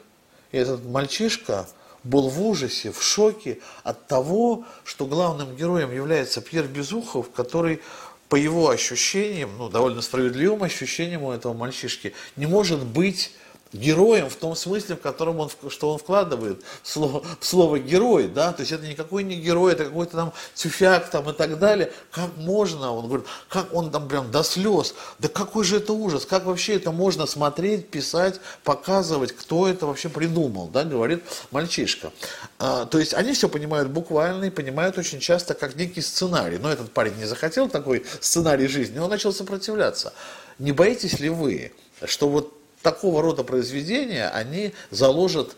и 0.52 0.58
этот 0.58 0.84
мальчишка 0.84 1.66
был 2.04 2.28
в 2.28 2.40
ужасе, 2.40 2.92
в 2.92 3.02
шоке 3.02 3.58
от 3.82 4.06
того, 4.06 4.64
что 4.84 5.06
главным 5.06 5.56
героем 5.56 5.92
является 5.92 6.40
Пьер 6.40 6.66
Безухов, 6.66 7.32
который 7.32 7.80
по 8.28 8.36
его 8.36 8.70
ощущениям, 8.70 9.50
ну, 9.58 9.68
довольно 9.68 10.02
справедливым 10.02 10.62
ощущениям 10.62 11.22
у 11.22 11.32
этого 11.32 11.52
мальчишки, 11.52 12.12
не 12.36 12.46
может 12.46 12.84
быть 12.84 13.32
героем 13.72 14.30
в 14.30 14.36
том 14.36 14.54
смысле, 14.54 14.96
в 14.96 15.00
котором 15.00 15.40
он, 15.40 15.50
что 15.68 15.90
он 15.92 15.98
вкладывает 15.98 16.62
слово, 16.82 17.24
слово 17.40 17.78
герой, 17.78 18.28
да, 18.28 18.52
то 18.52 18.60
есть 18.60 18.72
это 18.72 18.86
никакой 18.86 19.22
не 19.24 19.36
герой, 19.36 19.72
это 19.72 19.84
какой-то 19.84 20.16
там 20.16 20.32
тюфяк 20.54 21.10
там 21.10 21.28
и 21.30 21.32
так 21.32 21.58
далее, 21.58 21.92
как 22.10 22.36
можно, 22.36 22.92
он 22.92 23.06
говорит, 23.06 23.26
как 23.48 23.74
он 23.74 23.90
там 23.90 24.08
прям 24.08 24.30
до 24.30 24.42
слез, 24.42 24.94
да 25.18 25.28
какой 25.28 25.64
же 25.64 25.78
это 25.78 25.92
ужас, 25.92 26.26
как 26.26 26.44
вообще 26.44 26.76
это 26.76 26.92
можно 26.92 27.26
смотреть, 27.26 27.88
писать, 27.88 28.40
показывать, 28.64 29.32
кто 29.32 29.68
это 29.68 29.86
вообще 29.86 30.08
придумал, 30.08 30.68
да, 30.68 30.84
говорит 30.84 31.24
мальчишка. 31.50 32.12
А, 32.58 32.86
то 32.86 32.98
есть 32.98 33.14
они 33.14 33.32
все 33.32 33.48
понимают 33.48 33.90
буквально 33.90 34.46
и 34.46 34.50
понимают 34.50 34.96
очень 34.98 35.20
часто 35.20 35.54
как 35.54 35.76
некий 35.76 36.00
сценарий, 36.00 36.58
но 36.58 36.70
этот 36.70 36.92
парень 36.92 37.16
не 37.16 37.24
захотел 37.24 37.68
такой 37.68 38.04
сценарий 38.20 38.68
жизни, 38.68 38.98
он 38.98 39.10
начал 39.10 39.32
сопротивляться. 39.32 40.12
Не 40.58 40.72
боитесь 40.72 41.18
ли 41.20 41.28
вы, 41.28 41.72
что 42.04 42.28
вот 42.28 42.55
такого 42.86 43.20
рода 43.20 43.42
произведения, 43.42 44.28
они 44.28 44.72
заложат 44.92 45.56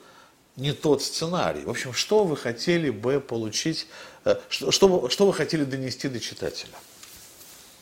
не 0.56 0.72
тот 0.72 1.02
сценарий. 1.02 1.62
В 1.62 1.68
общем, 1.68 1.92
что 1.92 2.24
вы 2.24 2.38
хотели 2.38 2.88
бы 2.88 3.20
получить, 3.20 3.86
э, 4.24 4.36
что, 4.48 4.70
что, 4.70 5.10
что 5.10 5.26
вы 5.26 5.34
хотели 5.34 5.64
донести 5.64 6.08
до 6.08 6.20
читателя? 6.20 6.72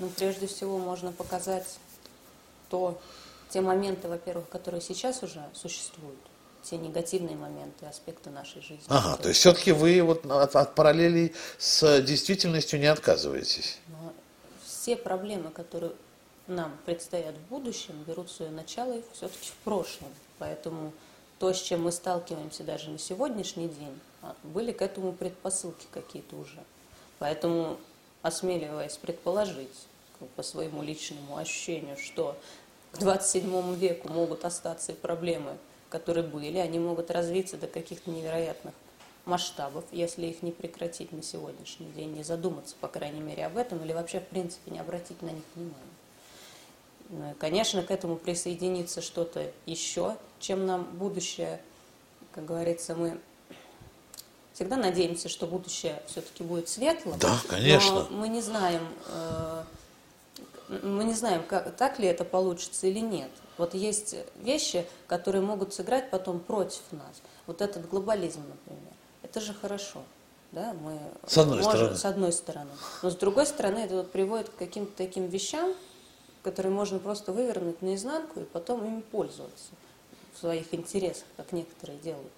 Ну, 0.00 0.08
прежде 0.08 0.48
всего, 0.48 0.78
можно 0.78 1.12
показать 1.12 1.78
то, 2.68 3.00
те 3.50 3.60
моменты, 3.60 4.08
во-первых, 4.08 4.48
которые 4.48 4.80
сейчас 4.80 5.22
уже 5.22 5.40
существуют, 5.54 6.18
те 6.64 6.76
негативные 6.76 7.36
моменты, 7.36 7.86
аспекты 7.86 8.30
нашей 8.30 8.62
жизни. 8.62 8.82
Ага, 8.88 9.16
то 9.16 9.28
есть 9.28 9.38
все-таки 9.38 9.70
вы 9.70 10.02
вот 10.02 10.26
от, 10.26 10.56
от 10.56 10.74
параллелей 10.74 11.36
с 11.56 12.02
действительностью 12.02 12.80
не 12.80 12.86
отказываетесь? 12.86 13.78
Но 13.86 14.12
все 14.64 14.96
проблемы, 14.96 15.52
которые 15.52 15.92
нам 16.46 16.76
предстоят 16.84 17.34
в 17.34 17.48
будущем, 17.48 18.02
берут 18.06 18.30
свое 18.30 18.50
начало 18.50 19.02
все-таки 19.12 19.50
в 19.50 19.56
прошлом. 19.64 20.08
Поэтому 20.38 20.92
то, 21.38 21.52
с 21.52 21.60
чем 21.60 21.84
мы 21.84 21.92
сталкиваемся 21.92 22.64
даже 22.64 22.90
на 22.90 22.98
сегодняшний 22.98 23.68
день, 23.68 23.98
а, 24.22 24.34
были 24.42 24.72
к 24.72 24.82
этому 24.82 25.12
предпосылки 25.12 25.86
какие-то 25.90 26.36
уже. 26.36 26.62
Поэтому, 27.18 27.76
осмеливаясь 28.22 28.96
предположить 28.96 29.86
по 30.34 30.42
своему 30.42 30.82
личному 30.82 31.36
ощущению, 31.36 31.96
что 31.96 32.36
к 32.92 32.98
27 32.98 33.74
веку 33.74 34.08
могут 34.08 34.44
остаться 34.44 34.92
и 34.92 34.94
проблемы, 34.94 35.58
которые 35.90 36.24
были, 36.24 36.58
они 36.58 36.78
могут 36.78 37.10
развиться 37.10 37.56
до 37.56 37.66
каких-то 37.66 38.10
невероятных 38.10 38.74
масштабов, 39.26 39.84
если 39.92 40.26
их 40.26 40.42
не 40.42 40.52
прекратить 40.52 41.12
на 41.12 41.22
сегодняшний 41.22 41.88
день, 41.90 42.12
не 42.12 42.22
задуматься, 42.22 42.76
по 42.80 42.88
крайней 42.88 43.20
мере, 43.20 43.44
об 43.46 43.56
этом, 43.56 43.82
или 43.84 43.92
вообще, 43.92 44.20
в 44.20 44.28
принципе, 44.28 44.70
не 44.70 44.78
обратить 44.78 45.20
на 45.20 45.30
них 45.30 45.42
внимания. 45.54 45.95
Ну 47.08 47.34
конечно, 47.38 47.82
к 47.82 47.90
этому 47.90 48.16
присоединится 48.16 49.00
что-то 49.00 49.50
еще, 49.64 50.16
чем 50.40 50.66
нам 50.66 50.84
будущее, 50.84 51.60
как 52.32 52.44
говорится, 52.44 52.94
мы 52.94 53.18
всегда 54.54 54.76
надеемся, 54.76 55.28
что 55.28 55.46
будущее 55.46 56.02
все-таки 56.06 56.42
будет 56.42 56.68
светлым. 56.68 57.18
Да, 57.18 57.38
конечно. 57.48 58.06
Но 58.10 58.16
мы 58.16 58.28
не 58.28 58.40
знаем, 58.40 58.82
э, 59.08 59.64
мы 60.82 61.04
не 61.04 61.14
знаем, 61.14 61.42
как, 61.46 61.76
так 61.76 61.98
ли 61.98 62.06
это 62.08 62.24
получится 62.24 62.86
или 62.86 63.00
нет. 63.00 63.30
Вот 63.58 63.74
есть 63.74 64.16
вещи, 64.36 64.86
которые 65.06 65.42
могут 65.42 65.74
сыграть 65.74 66.10
потом 66.10 66.40
против 66.40 66.82
нас. 66.90 67.22
Вот 67.46 67.62
этот 67.62 67.88
глобализм, 67.88 68.40
например. 68.48 68.92
Это 69.22 69.40
же 69.40 69.54
хорошо. 69.54 70.02
Да, 70.52 70.74
мы 70.80 70.98
с 71.26 71.36
одной 71.36 71.62
можем, 71.62 71.72
стороны. 71.72 71.96
С 71.96 72.04
одной 72.04 72.32
стороны. 72.32 72.70
Но 73.02 73.10
с 73.10 73.16
другой 73.16 73.46
стороны, 73.46 73.78
это 73.80 73.96
вот 73.96 74.10
приводит 74.10 74.48
к 74.48 74.56
каким-то 74.56 74.92
таким 74.96 75.26
вещам, 75.26 75.74
которые 76.46 76.70
можно 76.70 77.00
просто 77.00 77.32
вывернуть 77.32 77.82
наизнанку 77.82 78.38
и 78.38 78.44
потом 78.44 78.86
ими 78.86 79.00
пользоваться 79.00 79.72
в 80.32 80.38
своих 80.38 80.72
интересах, 80.72 81.24
как 81.36 81.50
некоторые 81.50 81.98
делают. 81.98 82.30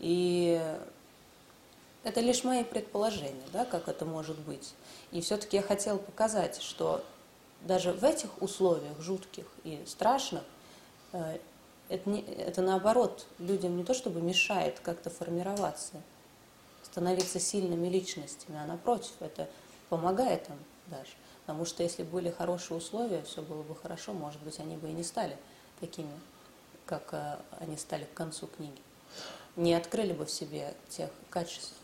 И 0.00 0.60
это 2.02 2.18
лишь 2.18 2.42
мои 2.42 2.64
предположения, 2.64 3.46
да, 3.52 3.64
как 3.64 3.86
это 3.86 4.04
может 4.04 4.36
быть. 4.40 4.74
И 5.12 5.20
все-таки 5.20 5.58
я 5.58 5.62
хотела 5.62 5.98
показать, 5.98 6.60
что 6.60 7.04
даже 7.60 7.92
в 7.92 8.02
этих 8.02 8.42
условиях 8.42 9.00
жутких 9.00 9.46
и 9.62 9.80
страшных, 9.86 10.42
э, 11.12 11.38
это, 11.88 12.10
не, 12.10 12.22
это 12.22 12.62
наоборот 12.62 13.28
людям 13.38 13.76
не 13.76 13.84
то 13.84 13.94
чтобы 13.94 14.20
мешает 14.20 14.80
как-то 14.80 15.08
формироваться, 15.08 16.02
становиться 16.82 17.38
сильными 17.38 17.86
личностями, 17.86 18.58
а 18.58 18.66
напротив, 18.66 19.12
это 19.20 19.48
помогает 19.88 20.48
им 20.48 20.56
даже. 20.88 21.12
Потому 21.50 21.64
что 21.64 21.82
если 21.82 22.04
были 22.04 22.30
хорошие 22.30 22.76
условия, 22.76 23.22
все 23.22 23.42
было 23.42 23.64
бы 23.64 23.74
хорошо, 23.74 24.12
может 24.12 24.40
быть, 24.42 24.60
они 24.60 24.76
бы 24.76 24.88
и 24.88 24.92
не 24.92 25.02
стали 25.02 25.36
такими, 25.80 26.12
как 26.86 27.08
э, 27.10 27.38
они 27.58 27.76
стали 27.76 28.04
к 28.04 28.14
концу 28.14 28.46
книги. 28.46 28.80
Не 29.56 29.74
открыли 29.74 30.12
бы 30.12 30.26
в 30.26 30.30
себе 30.30 30.76
тех 30.90 31.10
качеств. 31.28 31.74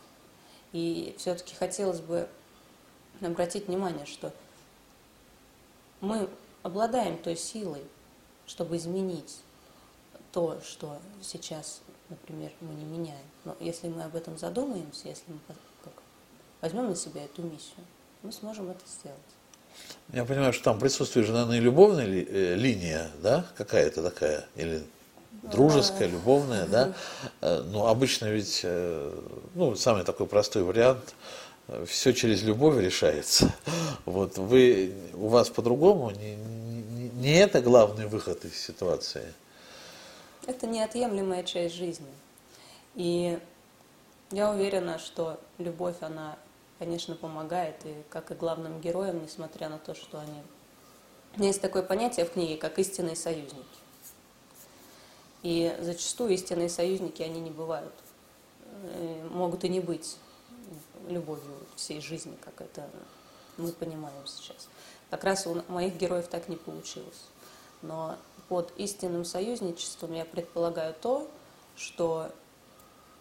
И 0.71 1.13
все-таки 1.17 1.53
хотелось 1.53 1.99
бы 1.99 2.29
обратить 3.19 3.67
внимание, 3.67 4.05
что 4.05 4.31
мы 5.99 6.29
обладаем 6.63 7.17
той 7.17 7.35
силой, 7.35 7.83
чтобы 8.45 8.77
изменить 8.77 9.37
то, 10.31 10.61
что 10.61 10.97
сейчас, 11.21 11.81
например, 12.07 12.53
мы 12.61 12.73
не 12.73 12.85
меняем. 12.85 13.27
Но 13.43 13.57
если 13.59 13.89
мы 13.89 14.03
об 14.03 14.15
этом 14.15 14.37
задумаемся, 14.37 15.09
если 15.09 15.29
мы 15.29 15.39
возьмем 16.61 16.87
на 16.87 16.95
себя 16.95 17.25
эту 17.25 17.41
миссию, 17.41 17.85
мы 18.23 18.31
сможем 18.31 18.69
это 18.69 18.87
сделать. 18.87 19.36
Я 20.13 20.23
понимаю, 20.23 20.53
что 20.53 20.63
там 20.63 20.79
присутствует 20.79 21.27
же, 21.27 21.33
наверное, 21.33 21.59
любовная 21.59 22.05
ли, 22.05 22.25
э, 22.29 22.55
линия, 22.55 23.11
да, 23.21 23.45
какая-то 23.57 24.01
такая, 24.01 24.45
или 24.55 24.83
дружеская, 25.43 26.07
любовная, 26.07 26.65
да. 26.65 26.93
Э, 27.41 27.61
Но 27.61 27.87
обычно 27.87 28.25
ведь, 28.25 28.61
э, 28.63 29.13
ну, 29.55 29.75
самый 29.75 30.03
такой 30.03 30.27
простой 30.27 30.63
вариант, 30.63 31.15
э, 31.67 31.85
все 31.87 32.13
через 32.13 32.43
любовь 32.43 32.77
решается. 32.77 33.53
Вот 34.05 34.37
вы, 34.37 34.93
у 35.15 35.27
вас 35.27 35.49
по-другому, 35.49 36.11
не, 36.11 36.35
не, 36.35 37.09
не 37.09 37.33
это 37.33 37.61
главный 37.61 38.07
выход 38.07 38.45
из 38.45 38.57
ситуации. 38.57 39.33
Это 40.45 40.65
неотъемлемая 40.65 41.43
часть 41.43 41.75
жизни. 41.75 42.07
И 42.95 43.37
я 44.31 44.49
уверена, 44.49 44.97
что 44.97 45.39
любовь, 45.57 45.97
она, 45.99 46.37
конечно, 46.79 47.15
помогает, 47.15 47.85
и 47.85 47.95
как 48.09 48.31
и 48.31 48.35
главным 48.35 48.79
героям, 48.81 49.21
несмотря 49.21 49.69
на 49.69 49.79
то, 49.79 49.93
что 49.95 50.19
они... 50.19 50.41
Есть 51.37 51.61
такое 51.61 51.83
понятие 51.83 52.25
в 52.25 52.33
книге, 52.33 52.57
как 52.57 52.79
истинные 52.79 53.15
союзники. 53.15 53.65
И 55.43 55.75
зачастую 55.79 56.31
истинные 56.31 56.69
союзники, 56.69 57.21
они 57.21 57.39
не 57.39 57.51
бывают. 57.51 57.93
Э, 58.83 59.27
могут 59.31 59.63
и 59.63 59.69
не 59.69 59.79
быть 59.79 60.17
любовью 61.07 61.57
всей 61.75 62.01
жизни, 62.01 62.37
как 62.43 62.61
это 62.61 62.89
мы 63.57 63.71
понимаем 63.71 64.25
сейчас. 64.25 64.67
Как 65.09 65.23
раз 65.23 65.47
у 65.47 65.61
моих 65.69 65.95
героев 65.95 66.27
так 66.27 66.47
не 66.49 66.55
получилось. 66.55 67.23
Но 67.81 68.17
под 68.49 68.73
истинным 68.77 69.25
союзничеством 69.25 70.13
я 70.13 70.25
предполагаю 70.25 70.93
то, 70.93 71.29
что 71.75 72.31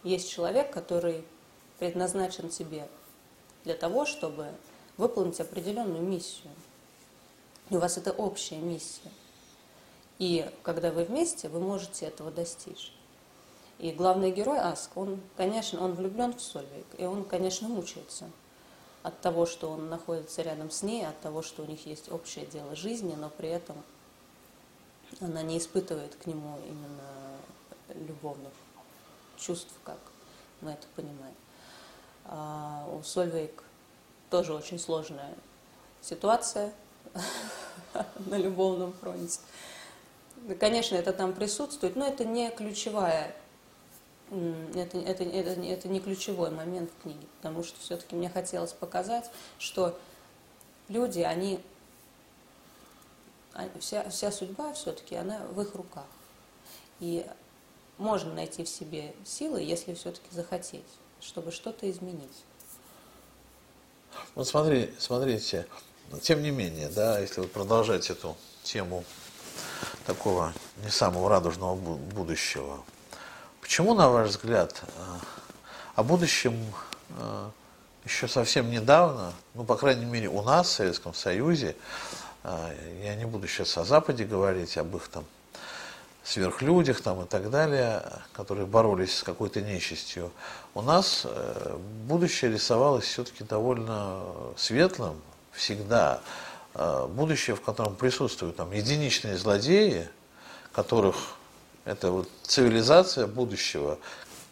есть 0.03 0.31
человек, 0.31 0.73
который 0.73 1.25
предназначен 1.79 2.49
тебе 2.49 2.89
для 3.67 3.75
того, 3.75 4.07
чтобы 4.07 4.47
выполнить 4.97 5.41
определенную 5.41 6.03
миссию. 6.03 6.53
И 7.69 7.77
у 7.77 7.81
вас 7.81 7.99
это 7.99 8.13
общая 8.13 8.59
миссия. 8.59 9.11
И 10.19 10.49
когда 10.63 10.93
вы 10.93 11.05
вместе, 11.05 11.49
вы 11.49 11.59
можете 11.59 12.07
этого 12.07 12.31
достичь. 12.31 12.93
И 13.81 13.91
главный 13.91 14.31
герой 14.31 14.59
Аск, 14.59 14.97
он, 14.97 15.21
конечно, 15.37 15.85
он 15.85 15.95
влюблен 15.95 16.33
в 16.33 16.41
Сольвейк, 16.41 16.87
и 16.97 17.05
он, 17.05 17.25
конечно, 17.25 17.69
мучается 17.69 18.31
от 19.03 19.21
того, 19.21 19.47
что 19.47 19.69
он 19.71 19.91
находится 19.91 20.43
рядом 20.43 20.71
с 20.71 20.83
ней, 20.83 21.05
от 21.05 21.21
того, 21.21 21.43
что 21.43 21.65
у 21.65 21.67
них 21.67 21.87
есть 21.87 22.11
общее 22.11 22.47
дело 22.47 22.77
жизни, 22.77 23.17
но 23.17 23.29
при 23.31 23.49
этом 23.49 23.77
она 25.21 25.43
не 25.43 25.59
испытывает 25.59 26.15
к 26.15 26.27
нему 26.27 26.57
именно 26.65 28.07
любовных 28.07 28.53
чувств, 29.37 29.75
как 29.85 29.99
мы 30.61 30.71
это 30.71 30.87
понимаем. 30.95 31.35
А 32.29 32.89
у 32.93 33.03
Сольвейк 33.03 33.63
тоже 34.31 34.53
очень 34.55 34.79
сложная 34.79 35.35
ситуация 36.01 36.73
на 38.27 38.37
любовном 38.37 38.93
фронте. 38.95 39.41
Конечно, 40.61 40.97
это 40.97 41.13
там 41.13 41.33
присутствует, 41.33 41.97
но 41.97 42.07
это 42.07 42.25
не 42.25 42.51
ключевая, 42.51 43.35
это, 44.31 44.99
это, 44.99 45.25
это, 45.25 45.61
это 45.61 45.89
не 45.89 46.01
ключевой 46.01 46.51
момент 46.51 46.91
в 46.91 47.03
книге, 47.03 47.27
потому 47.39 47.65
что 47.65 47.81
все-таки 47.81 48.15
мне 48.15 48.29
хотелось 48.29 48.73
показать, 48.73 49.31
что 49.59 49.99
люди, 50.89 51.21
они, 51.21 51.61
вся, 53.81 54.09
вся 54.11 54.31
судьба 54.31 54.73
все-таки, 54.75 55.17
она 55.17 55.41
в 55.53 55.61
их 55.61 55.75
руках. 55.75 56.07
И 57.01 57.27
можно 57.99 58.33
найти 58.35 58.65
в 58.65 58.69
себе 58.69 59.15
силы, 59.25 59.63
если 59.63 59.95
все-таки 59.95 60.29
захотеть, 60.31 60.85
чтобы 61.21 61.53
что-то 61.53 61.91
изменить. 61.91 62.45
Вот 64.35 64.49
смотри, 64.49 64.93
смотрите, 64.99 65.67
тем 66.23 66.43
не 66.43 66.51
менее, 66.51 66.89
да, 66.89 67.19
если 67.19 67.41
вот 67.41 67.53
продолжать 67.53 68.11
эту 68.11 68.37
тему 68.63 69.05
такого 70.07 70.53
не 70.83 70.91
самого 70.91 71.29
радужного 71.29 71.75
будущего. 71.75 72.83
Почему, 73.61 73.95
на 73.95 74.09
ваш 74.09 74.31
взгляд, 74.31 74.83
э, 74.83 75.17
о 75.97 76.03
будущем 76.03 76.57
э, 77.19 77.51
еще 78.05 78.29
совсем 78.29 78.71
недавно, 78.71 79.33
ну, 79.55 79.65
по 79.65 79.77
крайней 79.77 80.05
мере, 80.05 80.29
у 80.29 80.43
нас, 80.43 80.69
в 80.69 80.73
Советском 80.73 81.15
Союзе, 81.15 81.77
э, 82.45 83.01
я 83.03 83.17
не 83.17 83.27
буду 83.27 83.49
сейчас 83.49 83.77
о 83.77 83.85
Западе 83.85 84.25
говорить, 84.25 84.79
об 84.79 84.95
их 84.97 85.09
там 85.09 85.25
сверхлюдях 86.29 87.01
там 87.01 87.23
и 87.23 87.27
так 87.27 87.51
далее, 87.51 88.03
которые 88.33 88.67
боролись 88.67 89.19
с 89.19 89.23
какой-то 89.23 89.61
нечистью, 89.61 90.33
у 90.75 90.83
нас 90.83 91.27
будущее 92.07 92.53
рисовалось 92.53 93.05
все-таки 93.05 93.45
довольно 93.45 94.23
светлым 94.57 95.21
всегда. 95.53 96.21
Э, 96.79 97.07
будущее, 97.09 97.57
в 97.57 97.63
котором 97.63 97.97
присутствуют 97.97 98.57
там 98.57 98.71
единичные 98.73 99.39
злодеи, 99.39 100.09
которых 100.73 101.17
это 101.87 102.11
вот 102.11 102.29
цивилизация 102.43 103.27
будущего, 103.27 103.99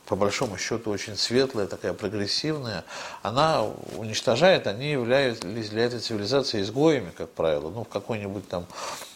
по 0.07 0.17
большому 0.17 0.57
счету 0.57 0.91
очень 0.91 1.17
светлая, 1.17 1.67
такая 1.67 1.93
прогрессивная, 1.93 2.85
она 3.23 3.65
уничтожает, 3.97 4.67
они 4.67 4.93
являлись 4.93 5.39
для 5.69 5.85
этой 5.85 6.01
цивилизации 6.01 6.63
изгоями, 6.63 7.11
как 7.11 7.29
правило, 7.31 7.71
ну, 7.71 7.85
в 7.85 7.89
какой-нибудь 7.89 8.49
там 8.49 8.67
э, 8.71 9.14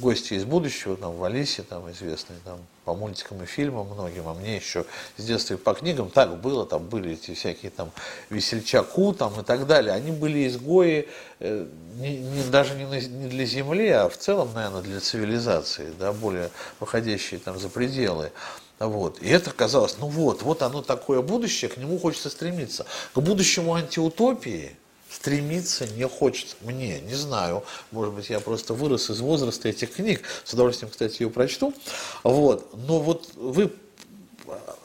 гости 0.00 0.34
из 0.34 0.44
будущего, 0.44 0.96
там, 0.96 1.16
в 1.16 1.24
Алисе, 1.24 1.62
там, 1.62 1.90
известные, 1.90 2.38
там, 2.44 2.58
по 2.84 2.94
мультикам 2.94 3.42
и 3.42 3.46
фильмам 3.46 3.86
многим, 3.88 4.28
а 4.28 4.34
мне 4.34 4.56
еще 4.56 4.84
с 5.16 5.24
детства 5.24 5.54
и 5.54 5.56
по 5.56 5.74
книгам 5.74 6.10
так 6.10 6.40
было, 6.40 6.66
там 6.66 6.84
были 6.84 7.12
эти 7.12 7.34
всякие 7.34 7.70
там 7.70 7.92
весельчаку 8.28 9.12
там 9.12 9.40
и 9.40 9.44
так 9.44 9.66
далее, 9.66 9.92
они 9.92 10.10
были 10.10 10.48
изгои 10.48 11.08
э, 11.38 11.66
не, 11.96 12.18
не, 12.18 12.42
даже 12.44 12.74
не, 12.74 12.86
на, 12.86 13.00
не 13.00 13.28
для 13.28 13.44
земли, 13.44 13.88
а 13.88 14.08
в 14.08 14.16
целом, 14.16 14.50
наверное, 14.54 14.82
для 14.82 15.00
цивилизации, 15.00 15.92
да, 15.98 16.12
более 16.12 16.50
выходящие 16.80 17.38
там 17.38 17.58
за 17.58 17.68
пределы. 17.68 18.32
Вот. 18.80 19.22
И 19.22 19.28
это 19.28 19.52
казалось, 19.52 19.96
ну 20.00 20.08
вот, 20.08 20.42
вот 20.42 20.62
оно 20.62 20.82
такое 20.82 21.22
будущее, 21.22 21.70
к 21.70 21.76
нему 21.76 21.98
хочется 21.98 22.30
стремиться. 22.30 22.84
К 23.14 23.20
будущему 23.20 23.74
антиутопии– 23.74 24.76
стремиться 25.14 25.86
не 25.86 26.06
хочется. 26.06 26.56
Мне, 26.62 27.00
не 27.00 27.14
знаю, 27.14 27.64
может 27.90 28.14
быть, 28.14 28.30
я 28.30 28.40
просто 28.40 28.74
вырос 28.74 29.10
из 29.10 29.20
возраста 29.20 29.68
этих 29.68 29.94
книг, 29.94 30.22
с 30.44 30.52
удовольствием, 30.52 30.90
кстати, 30.90 31.22
ее 31.22 31.30
прочту. 31.30 31.74
Вот. 32.22 32.74
Но 32.86 33.00
вот 33.00 33.30
вы 33.34 33.72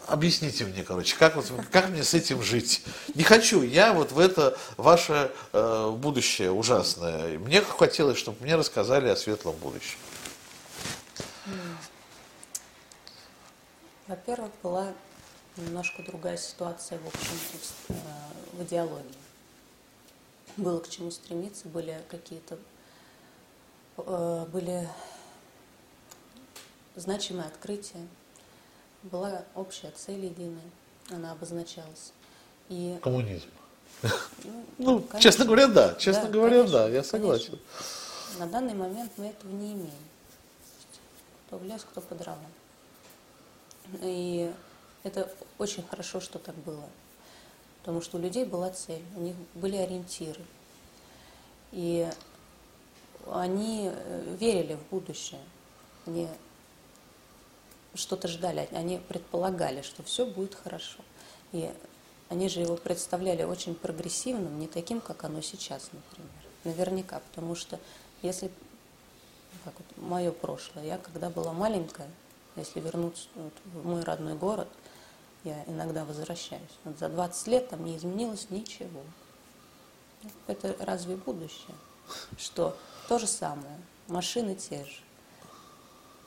объясните 0.08 0.66
мне, 0.66 0.84
короче, 0.84 1.16
как, 1.18 1.36
вот, 1.36 1.52
как 1.72 1.90
мне 1.90 2.04
с 2.04 2.14
этим 2.14 2.42
жить? 2.42 2.84
Не 3.16 3.24
хочу 3.24 3.62
я 3.62 3.94
вот 3.94 4.12
в 4.12 4.20
это 4.20 4.58
ваше 4.78 5.32
э, 5.54 5.92
будущее 5.92 6.52
ужасное. 6.52 7.38
Мне 7.40 7.62
хотелось, 7.62 8.18
чтобы 8.18 8.38
мне 8.42 8.56
рассказали 8.56 9.10
о 9.10 9.16
светлом 9.16 9.56
будущем. 9.58 9.98
Во-первых, 14.08 14.52
была 14.64 14.94
немножко 15.58 16.02
другая 16.04 16.38
ситуация, 16.38 17.00
в 17.00 17.08
общем, 17.08 17.38
э, 17.90 17.94
в 18.54 18.64
идеологии 18.64 19.27
было 20.58 20.80
к 20.80 20.90
чему 20.90 21.12
стремиться, 21.12 21.68
были 21.68 22.02
какие-то 22.10 22.58
э, 23.98 24.46
были 24.52 24.90
значимые 26.96 27.48
открытия, 27.48 28.08
была 29.04 29.44
общая 29.56 29.92
цель 29.92 30.26
единая, 30.26 30.70
она 31.10 31.32
обозначалась. 31.32 32.12
И... 32.70 32.98
Коммунизм. 33.02 33.48
Ну, 34.44 34.52
ну 34.78 35.00
конечно, 35.00 35.20
честно 35.22 35.46
говоря, 35.46 35.68
да. 35.68 35.96
Честно 35.96 36.24
да, 36.26 36.30
говоря, 36.30 36.58
конечно, 36.58 36.80
да, 36.80 36.90
я 36.90 37.04
согласен. 37.04 37.58
Конечно. 37.58 38.40
На 38.40 38.48
данный 38.48 38.74
момент 38.74 39.12
мы 39.18 39.28
этого 39.28 39.52
не 39.52 39.74
имеем. 39.74 39.92
Кто 41.48 41.58
в 41.58 41.64
лес, 41.64 41.86
кто 41.90 42.02
по 42.02 42.14
дровам. 42.14 42.52
И 44.02 44.52
это 45.04 45.32
очень 45.58 45.88
хорошо, 45.88 46.20
что 46.20 46.40
так 46.40 46.56
было 46.56 46.84
потому 47.88 48.02
что 48.02 48.18
у 48.18 48.20
людей 48.20 48.44
была 48.44 48.70
цель, 48.70 49.02
у 49.16 49.22
них 49.22 49.34
были 49.54 49.78
ориентиры. 49.78 50.42
И 51.72 52.06
они 53.32 53.90
э, 53.90 54.36
верили 54.38 54.74
в 54.74 54.90
будущее, 54.90 55.40
они 56.06 56.28
что-то 57.94 58.28
ждали, 58.28 58.68
они 58.74 58.98
предполагали, 58.98 59.84
что 59.84 60.04
все 60.04 60.26
будет 60.26 60.54
хорошо. 60.54 61.00
И 61.54 61.72
они 62.28 62.50
же 62.50 62.60
его 62.60 62.76
представляли 62.76 63.44
очень 63.44 63.74
прогрессивным, 63.74 64.60
не 64.60 64.68
таким, 64.68 65.00
как 65.00 65.24
оно 65.24 65.40
сейчас, 65.40 65.90
например. 65.94 66.30
Наверняка, 66.66 67.22
потому 67.32 67.56
что 67.56 67.80
если, 68.22 68.52
как 69.64 69.76
вот 69.78 70.06
мое 70.06 70.34
прошлое, 70.34 70.84
я 70.84 70.98
когда 70.98 71.30
была 71.30 71.54
маленькая, 71.54 72.10
если 72.58 72.82
вернуться 72.82 73.30
вот, 73.36 73.54
в 73.64 73.88
мой 73.88 74.04
родной 74.04 74.36
город– 74.36 74.68
я 75.44 75.64
иногда 75.66 76.06
возвращаюсь. 76.06 76.64
Вот 76.84 76.98
за 76.98 77.10
20 77.10 77.48
лет 77.48 77.70
там 77.70 77.86
не 77.86 77.98
изменилось 77.98 78.50
ничего. 78.50 79.02
Это 80.48 80.76
разве 80.80 81.16
будущее? 81.16 81.76
Что 82.38 82.78
То 83.08 83.20
же 83.20 83.28
самое. 83.28 83.78
Машины 84.08 84.56
те 84.56 84.84
же. 84.86 85.00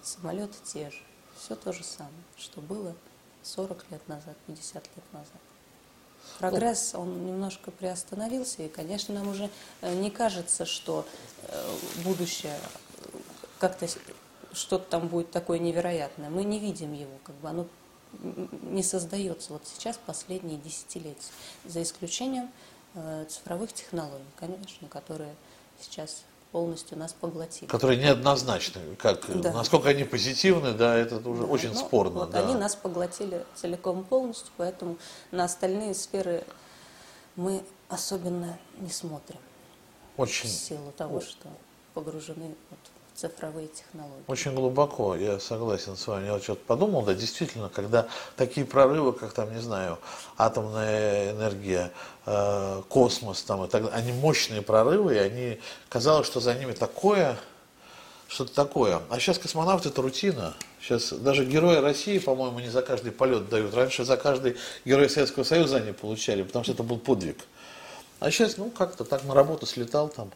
Самолеты 0.02 0.56
те 0.64 0.90
же. 0.90 1.02
Все 1.38 1.54
то 1.56 1.72
же 1.72 1.82
самое, 1.84 2.12
что 2.36 2.60
было 2.60 2.94
40 3.42 3.90
лет 3.90 4.08
назад, 4.08 4.36
50 4.46 4.74
лет 4.74 5.12
назад. 5.12 5.40
Прогресс, 6.38 6.94
он 6.94 7.26
немножко 7.26 7.70
приостановился, 7.70 8.62
и, 8.62 8.68
конечно, 8.68 9.14
нам 9.14 9.28
уже 9.28 9.48
э, 9.80 9.94
не 9.94 10.10
кажется, 10.10 10.66
что 10.66 11.06
э, 11.42 11.76
будущее 12.04 12.58
э, 12.58 13.18
как-то 13.58 13.86
что-то 14.52 14.84
там 14.90 15.08
будет 15.08 15.30
такое 15.30 15.58
невероятное. 15.58 16.28
Мы 16.28 16.44
не 16.44 16.58
видим 16.58 16.92
его, 16.92 17.12
как 17.24 17.34
бы 17.36 17.48
оно 17.48 17.66
не 18.22 18.82
создается 18.82 19.52
вот 19.52 19.62
сейчас 19.66 19.98
последние 20.04 20.58
десятилетия, 20.58 21.30
за 21.64 21.82
исключением 21.82 22.50
цифровых 23.28 23.72
технологий, 23.72 24.24
конечно, 24.36 24.88
которые 24.88 25.34
сейчас 25.80 26.24
полностью 26.52 26.98
нас 26.98 27.12
поглотили. 27.12 27.68
Которые 27.68 28.02
неоднозначны. 28.02 28.96
Как, 28.96 29.24
да. 29.40 29.52
Насколько 29.52 29.90
они 29.90 30.04
позитивны, 30.04 30.72
да, 30.72 30.96
это 30.96 31.16
уже 31.28 31.42
да, 31.42 31.48
очень 31.48 31.72
ну, 31.72 31.78
спорно. 31.78 32.20
Вот 32.20 32.30
да. 32.30 32.40
Они 32.40 32.54
нас 32.54 32.74
поглотили 32.74 33.44
целиком 33.54 34.04
полностью, 34.04 34.50
поэтому 34.56 34.98
на 35.30 35.44
остальные 35.44 35.94
сферы 35.94 36.44
мы 37.36 37.62
особенно 37.88 38.58
не 38.78 38.90
смотрим. 38.90 39.38
Очень. 40.16 40.48
В 40.48 40.52
силу 40.52 40.92
того, 40.96 41.20
что 41.20 41.48
погружены 41.94 42.54
вот 42.70 42.78
цифровые 43.20 43.68
технологии. 43.68 44.24
Очень 44.28 44.54
глубоко, 44.54 45.14
я 45.14 45.38
согласен 45.38 45.96
с 45.96 46.06
вами. 46.06 46.26
Я 46.26 46.32
вот 46.34 46.42
что-то 46.42 46.62
подумал, 46.66 47.02
да, 47.02 47.14
действительно, 47.14 47.68
когда 47.68 48.06
такие 48.36 48.66
прорывы, 48.66 49.12
как 49.12 49.32
там, 49.32 49.52
не 49.52 49.60
знаю, 49.60 49.98
атомная 50.38 51.32
энергия, 51.32 51.92
э, 52.24 52.82
космос, 52.88 53.42
там, 53.42 53.64
и 53.64 53.68
так 53.68 53.90
они 53.92 54.12
мощные 54.12 54.62
прорывы, 54.62 55.16
и 55.16 55.18
они, 55.18 55.60
казалось, 55.90 56.26
что 56.26 56.40
за 56.40 56.54
ними 56.54 56.72
такое, 56.72 57.36
что-то 58.28 58.54
такое. 58.54 59.02
А 59.10 59.18
сейчас 59.18 59.38
космонавты 59.38 59.90
это 59.90 60.00
рутина. 60.00 60.54
Сейчас 60.80 61.12
даже 61.12 61.44
герои 61.44 61.76
России, 61.76 62.18
по-моему, 62.18 62.60
не 62.60 62.70
за 62.70 62.80
каждый 62.80 63.12
полет 63.12 63.50
дают. 63.50 63.74
Раньше 63.74 64.04
за 64.04 64.16
каждый 64.16 64.56
герой 64.86 65.10
Советского 65.10 65.44
Союза 65.44 65.76
они 65.76 65.92
получали, 65.92 66.42
потому 66.42 66.64
что 66.64 66.72
это 66.72 66.82
был 66.82 66.98
подвиг. 66.98 67.38
А 68.18 68.30
сейчас, 68.30 68.56
ну, 68.56 68.70
как-то 68.70 69.04
так 69.04 69.24
на 69.24 69.34
работу 69.34 69.66
слетал 69.66 70.08
там 70.08 70.30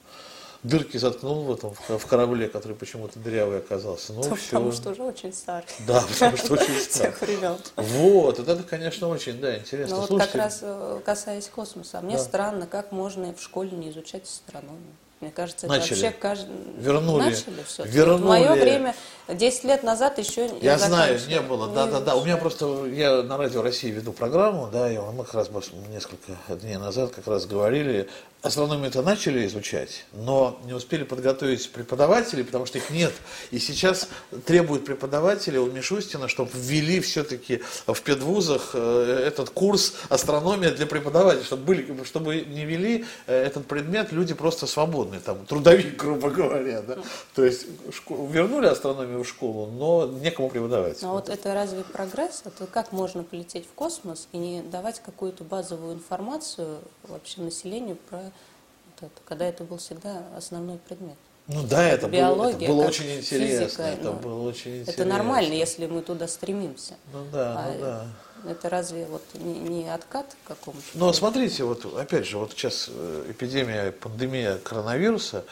дырки 0.65 0.97
заткнул 0.97 1.45
в 1.45 1.53
этом 1.53 1.75
в 1.75 2.07
корабле, 2.07 2.49
который 2.49 2.77
почему-то 2.77 3.19
дырявый 3.21 3.59
оказался. 3.59 4.13
Ну, 4.13 4.23
потому, 4.23 4.37
все. 4.71 4.73
что 4.73 4.91
уже 4.91 5.03
очень 5.03 5.33
старый. 5.33 5.67
Да, 5.87 6.01
потому 6.01 6.37
что 6.37 6.55
очень 6.55 6.81
старый. 6.81 7.13
Тех 7.13 7.21
времен. 7.21 7.57
Вот, 7.77 8.39
это, 8.41 8.63
конечно, 8.63 9.09
очень, 9.09 9.41
да, 9.41 9.57
интересно. 9.57 9.97
Но 9.97 10.07
вот 10.07 10.21
как 10.21 10.35
раз 10.35 10.61
э, 10.63 11.01
касаясь 11.05 11.49
космоса, 11.49 12.01
мне 12.01 12.17
да. 12.17 12.23
странно, 12.23 12.67
как 12.67 12.91
можно 12.91 13.33
в 13.35 13.43
школе 13.43 13.71
не 13.73 13.91
изучать 13.91 14.25
астрономию. 14.25 14.95
Мне 15.21 15.31
кажется, 15.31 15.67
это 15.67 15.77
начали. 15.77 16.03
вообще 16.03 16.11
каждый... 16.19 16.55
Вернули. 16.77 17.23
Начали 17.23 17.63
все. 17.67 17.85
Вернули. 17.85 18.23
В 18.23 18.27
мое 18.27 18.53
время, 18.53 18.95
10 19.29 19.65
лет 19.65 19.83
назад 19.83 20.19
еще 20.19 20.51
Я 20.61 20.79
знаю, 20.79 21.19
не 21.29 21.41
было. 21.41 21.69
Да, 21.69 21.87
да, 21.87 22.01
да. 22.01 22.17
У 22.17 22.25
меня 22.25 22.37
просто, 22.37 22.87
я 22.87 23.23
на 23.23 23.37
Радио 23.37 23.63
России 23.63 23.91
веду 23.91 24.13
программу, 24.13 24.69
да, 24.71 24.91
и 24.91 24.99
мы 24.99 25.25
как 25.25 25.35
раз 25.35 25.51
несколько 25.91 26.33
дней 26.49 26.77
назад 26.77 27.13
как 27.13 27.27
раз 27.27 27.47
говорили 27.47 28.09
астрономию 28.45 28.89
это 28.89 29.01
начали 29.01 29.47
изучать, 29.47 30.05
но 30.13 30.61
не 30.67 30.75
успели 30.75 31.03
подготовить 31.03 31.71
преподавателей, 31.71 32.45
потому 32.45 32.67
что 32.67 32.77
их 32.77 32.91
нет. 32.91 33.13
И 33.51 33.59
сейчас 33.59 34.09
требуют 34.45 34.85
преподавателя 34.85 35.63
у 35.63 35.71
Мишустина, 35.71 36.29
чтобы 36.29 36.51
ввели 36.53 37.01
все-таки 37.01 37.63
в 37.87 37.99
педвузах 38.03 38.73
э, 38.75 39.25
этот 39.27 39.49
курс 39.49 39.95
астрономия 40.11 40.71
для 40.73 40.85
преподавателей, 40.85 41.45
чтобы, 41.45 41.65
были, 41.65 42.05
чтобы 42.05 42.43
не 42.43 42.67
вели 42.67 43.07
э, 43.27 43.45
этот 43.47 43.67
предмет 43.67 44.13
люди 44.13 44.35
просто 44.35 44.67
свободные, 44.67 45.21
там, 45.21 45.47
трудовик, 45.47 45.97
грубо 45.97 46.29
говоря. 46.29 46.83
Да? 46.83 46.99
То 47.35 47.47
есть 47.47 47.67
вернули 48.11 48.67
астрономию 48.67 49.14
в 49.23 49.29
школу, 49.29 49.67
но 49.67 50.07
некому 50.07 50.49
преподавать. 50.49 51.03
А 51.03 51.13
вот 51.13 51.29
это 51.29 51.55
разве 51.55 51.85
прогресс? 51.85 52.43
Это 52.45 52.67
как 52.67 52.93
можно 52.93 53.23
полететь 53.23 53.67
в 53.67 53.73
космос 53.75 54.29
и 54.33 54.39
не 54.39 54.63
давать 54.63 55.01
какую-то 55.01 55.45
базовую 55.45 55.95
информацию 55.95 56.79
вообще 57.05 57.41
населению 57.41 57.97
про 58.09 58.19
вот 58.19 59.03
это, 59.03 59.21
когда 59.25 59.47
это 59.47 59.65
был 59.65 59.79
всегда 59.79 60.23
основной 60.37 60.79
предмет. 60.79 61.17
Ну 61.47 61.63
да, 61.63 61.87
это, 61.87 62.09
Биология, 62.09 62.55
было, 62.55 62.65
это 62.65 62.73
было 62.73 62.87
очень 62.87 63.19
интересно. 63.19 63.67
Физика, 63.67 63.83
это 63.83 64.05
ну, 64.05 64.13
было 64.15 64.49
очень 64.49 64.81
интересно. 64.81 65.03
Это 65.03 65.05
нормально, 65.05 65.53
если 65.53 65.87
мы 65.87 66.01
туда 66.01 66.27
стремимся. 66.27 66.95
Ну 67.13 67.27
да, 67.31 67.55
а 67.59 67.73
ну 67.73 67.81
да. 67.81 68.07
Это 68.51 68.69
разве 68.69 69.07
вот 69.07 69.23
не, 69.35 69.59
не 69.59 69.89
откат 69.93 70.37
к 70.45 70.49
какому-то? 70.49 70.85
Но 70.95 71.13
смотрите, 71.13 71.65
вот 71.65 71.85
опять 71.99 72.27
же, 72.27 72.39
вот 72.39 72.53
сейчас 72.53 72.89
э, 72.89 73.27
эпидемия, 73.31 73.91
пандемия 73.93 74.57
коронавируса, 74.59 75.45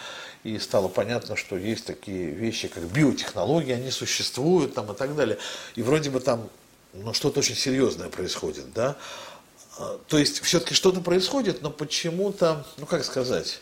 и 0.45 0.59
стало 0.59 0.89
понятно, 0.89 1.37
что 1.37 1.57
есть 1.57 1.85
такие 1.87 2.31
вещи, 2.31 2.69
как 2.69 2.85
биотехнологии, 2.85 3.73
они 3.73 3.91
существуют 3.91 4.75
там 4.75 4.91
и 4.93 4.95
так 4.95 5.15
далее. 5.15 5.39
И 5.77 5.83
вроде 5.83 6.11
бы 6.11 6.21
там 6.21 6.49
ну, 6.93 7.13
что-то 7.15 7.41
очень 7.41 7.55
серьезное 7.55 8.09
происходит, 8.09 8.73
да. 8.75 8.97
А, 9.79 9.99
то 10.09 10.19
есть 10.19 10.41
все-таки 10.41 10.75
что-то 10.75 11.01
происходит, 11.01 11.63
но 11.63 11.71
почему-то, 11.71 12.67
ну 12.77 12.87
как 12.87 13.05
сказать, 13.05 13.61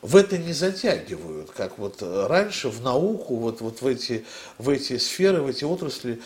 в 0.00 0.16
это 0.16 0.36
не 0.36 0.52
затягивают, 0.52 1.50
как 1.50 1.78
вот 1.78 2.02
раньше 2.02 2.68
в 2.68 2.82
науку, 2.82 3.36
вот, 3.36 3.60
вот 3.60 3.82
в, 3.82 3.86
эти, 3.86 4.24
в 4.58 4.68
эти 4.68 4.98
сферы, 4.98 5.42
в 5.42 5.46
эти 5.46 5.64
отрасли, 5.64 6.20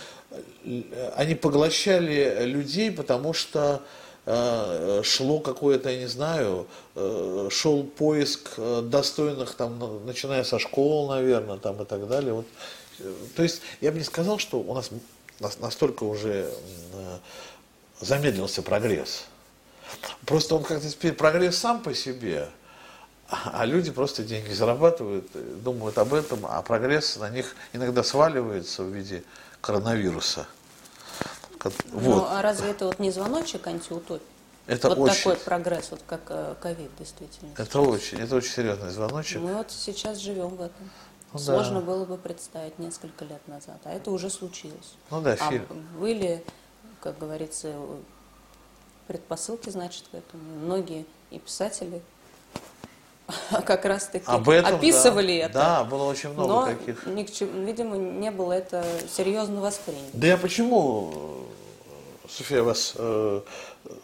э, 0.65 1.13
они 1.17 1.35
поглощали 1.35 2.45
людей, 2.47 2.91
потому 2.91 3.35
что 3.35 3.83
шло 4.27 5.39
какое-то, 5.39 5.89
я 5.89 5.99
не 5.99 6.07
знаю, 6.07 6.67
э, 6.97 7.49
шел 7.53 7.85
поиск 7.85 8.55
э, 8.57 8.83
достойных, 8.83 9.55
там, 9.55 10.05
начиная 10.05 10.43
со 10.43 10.59
школ, 10.59 11.09
наверное, 11.09 11.59
там 11.59 11.81
и 11.81 11.85
так 11.85 12.09
далее. 12.09 12.33
Вот. 12.33 12.47
Э, 12.99 13.15
то 13.37 13.45
есть 13.45 13.63
я 13.81 13.93
бы 13.93 13.99
не 13.99 14.05
сказал, 14.05 14.39
что 14.39 14.59
у 14.59 14.75
нас 14.75 14.91
настолько 15.61 16.03
уже 16.03 16.51
замедлился 18.01 18.63
прогресс. 18.63 19.27
Просто 20.25 20.57
он 20.57 20.65
как-то 20.65 20.91
теперь 20.91 21.13
прогресс 21.13 21.59
сам 21.59 21.81
по 21.81 21.95
себе, 21.95 22.49
а 23.29 23.65
люди 23.65 23.93
просто 23.93 24.25
деньги 24.25 24.53
зарабатывают, 24.53 25.29
думают 25.63 25.99
об 25.99 26.13
этом, 26.15 26.47
а 26.47 26.61
прогресс 26.63 27.17
на 27.17 27.31
них 27.31 27.55
иногда 27.73 28.03
сваливается 28.03 28.83
в 28.83 28.89
виде 28.89 29.23
коронавируса. 29.61 30.49
Ну, 31.65 31.99
вот. 31.99 32.17
Ну, 32.17 32.25
а 32.29 32.43
разве 32.43 32.71
это 32.71 32.87
вот 32.87 32.99
не 32.99 33.11
звоночек 33.11 33.67
антиутопии? 33.67 34.25
Это 34.67 34.89
вот 34.89 34.99
очень, 34.99 35.17
такой 35.17 35.37
прогресс, 35.37 35.91
вот 35.91 36.01
как 36.07 36.23
э, 36.29 36.55
ковид, 36.61 36.91
действительно. 36.99 37.53
Это 37.53 37.65
сейчас. 37.65 37.77
очень, 37.77 38.19
это 38.19 38.37
очень 38.37 38.51
серьезный 38.51 38.91
звоночек. 38.91 39.41
Мы 39.41 39.55
вот 39.55 39.71
сейчас 39.71 40.19
живем 40.19 40.49
в 40.49 40.61
этом. 40.61 40.91
Ну, 41.33 41.39
Сложно 41.39 41.81
да. 41.81 41.87
было 41.87 42.05
бы 42.05 42.17
представить 42.17 42.79
несколько 42.79 43.25
лет 43.25 43.47
назад, 43.47 43.79
а 43.85 43.93
это 43.93 44.11
уже 44.11 44.29
случилось. 44.31 44.95
Ну 45.11 45.21
да, 45.21 45.37
а 45.39 45.53
были, 45.99 46.43
как 47.01 47.19
говорится, 47.19 47.75
предпосылки, 49.07 49.71
значит, 49.71 50.05
к 50.11 50.15
этому. 50.15 50.43
Многие 50.65 51.07
и 51.31 51.39
писатели 51.39 52.03
как 53.67 53.85
раз 53.85 54.07
таки 54.07 54.25
Об 54.27 54.49
этом, 54.49 54.77
описывали 54.77 55.39
да. 55.41 55.45
это. 55.45 55.55
Да, 55.55 55.85
было 55.85 56.05
очень 56.05 56.31
много 56.31 56.49
но 56.49 56.67
таких. 56.67 57.07
Ни 57.07 57.25
к 57.25 57.33
чему, 57.33 57.65
видимо, 57.65 57.97
не 57.97 58.31
было 58.31 58.53
это 58.53 58.85
серьезно 59.15 59.61
воспринято. 59.61 60.11
Да 60.13 60.27
я 60.27 60.37
почему, 60.37 61.47
София, 62.29 62.63
вас 62.63 62.95
э, 62.97 63.41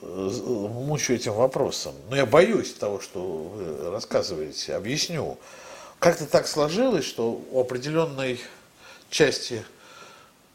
мучаю 0.03 1.19
этим 1.19 1.35
вопросом? 1.35 1.95
Но 2.05 2.11
ну, 2.11 2.17
я 2.17 2.27
боюсь 2.27 2.75
того, 2.75 3.01
что 3.01 3.21
вы 3.21 3.91
рассказываете. 3.91 4.75
Объясню. 4.75 5.39
Как-то 5.99 6.27
так 6.27 6.49
сложилось, 6.49 7.05
что 7.05 7.41
у 7.53 7.61
определенной 7.61 8.41
части 9.09 9.65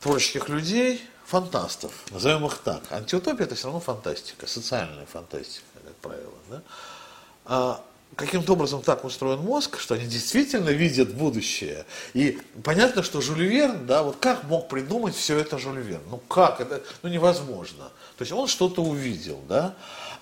творческих 0.01 0.49
людей 0.49 1.01
фантастов, 1.25 1.93
назовем 2.11 2.45
их 2.45 2.57
так. 2.57 2.81
Антиутопия 2.91 3.45
это 3.45 3.55
все 3.55 3.65
равно 3.65 3.79
фантастика, 3.79 4.47
социальная 4.47 5.05
фантастика, 5.05 5.65
как 5.85 5.95
правило. 5.95 6.33
Да? 6.49 7.81
Каким-то 8.15 8.53
образом 8.53 8.81
так 8.81 9.05
устроен 9.05 9.39
мозг, 9.39 9.79
что 9.79 9.93
они 9.93 10.05
действительно 10.05 10.69
видят 10.69 11.13
будущее. 11.13 11.85
И 12.13 12.39
понятно, 12.63 13.03
что 13.03 13.21
Жюль 13.21 13.43
Верн, 13.43 13.85
да, 13.85 14.01
вот 14.01 14.17
как 14.17 14.43
мог 14.45 14.69
придумать 14.69 15.15
все 15.15 15.37
это 15.37 15.59
Жюль 15.59 15.79
Верн? 15.79 16.01
Ну 16.09 16.17
как? 16.17 16.59
Это 16.61 16.81
ну, 17.03 17.09
невозможно. 17.09 17.91
То 18.17 18.21
есть 18.21 18.31
он 18.31 18.47
что-то 18.47 18.81
увидел, 18.83 19.39
да? 19.47 19.75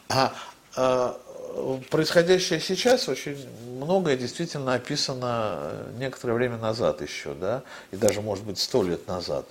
А, 0.10 0.34
а 0.76 1.18
происходящее 1.90 2.60
сейчас 2.60 3.08
очень 3.08 3.38
многое 3.78 4.18
действительно 4.18 4.74
описано 4.74 5.86
некоторое 5.98 6.34
время 6.34 6.58
назад 6.58 7.02
еще, 7.02 7.34
да, 7.34 7.64
и 7.92 7.96
даже, 7.96 8.22
может 8.22 8.44
быть, 8.44 8.60
сто 8.60 8.84
лет 8.84 9.08
назад. 9.08 9.48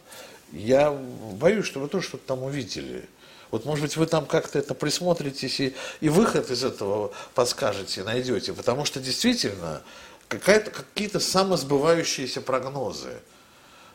Я 0.53 0.93
боюсь, 0.93 1.67
что 1.67 1.81
вы 1.81 1.89
тоже 1.89 2.07
что-то 2.07 2.27
там 2.27 2.43
увидели. 2.43 3.09
Вот, 3.55 3.67
может 3.67 3.85
быть, 3.85 3.97
вы 3.97 4.07
там 4.07 4.27
как-то 4.27 4.59
это 4.59 4.75
присмотритесь 4.75 5.61
и, 5.61 5.77
и 6.01 6.09
выход 6.09 6.51
из 6.51 6.65
этого 6.65 7.13
подскажете, 7.35 8.03
найдете. 8.03 8.53
Потому 8.53 8.85
что 8.85 8.99
действительно 8.99 9.81
какие-то 10.29 11.21
самосбывающиеся 11.21 12.41
прогнозы. 12.41 13.13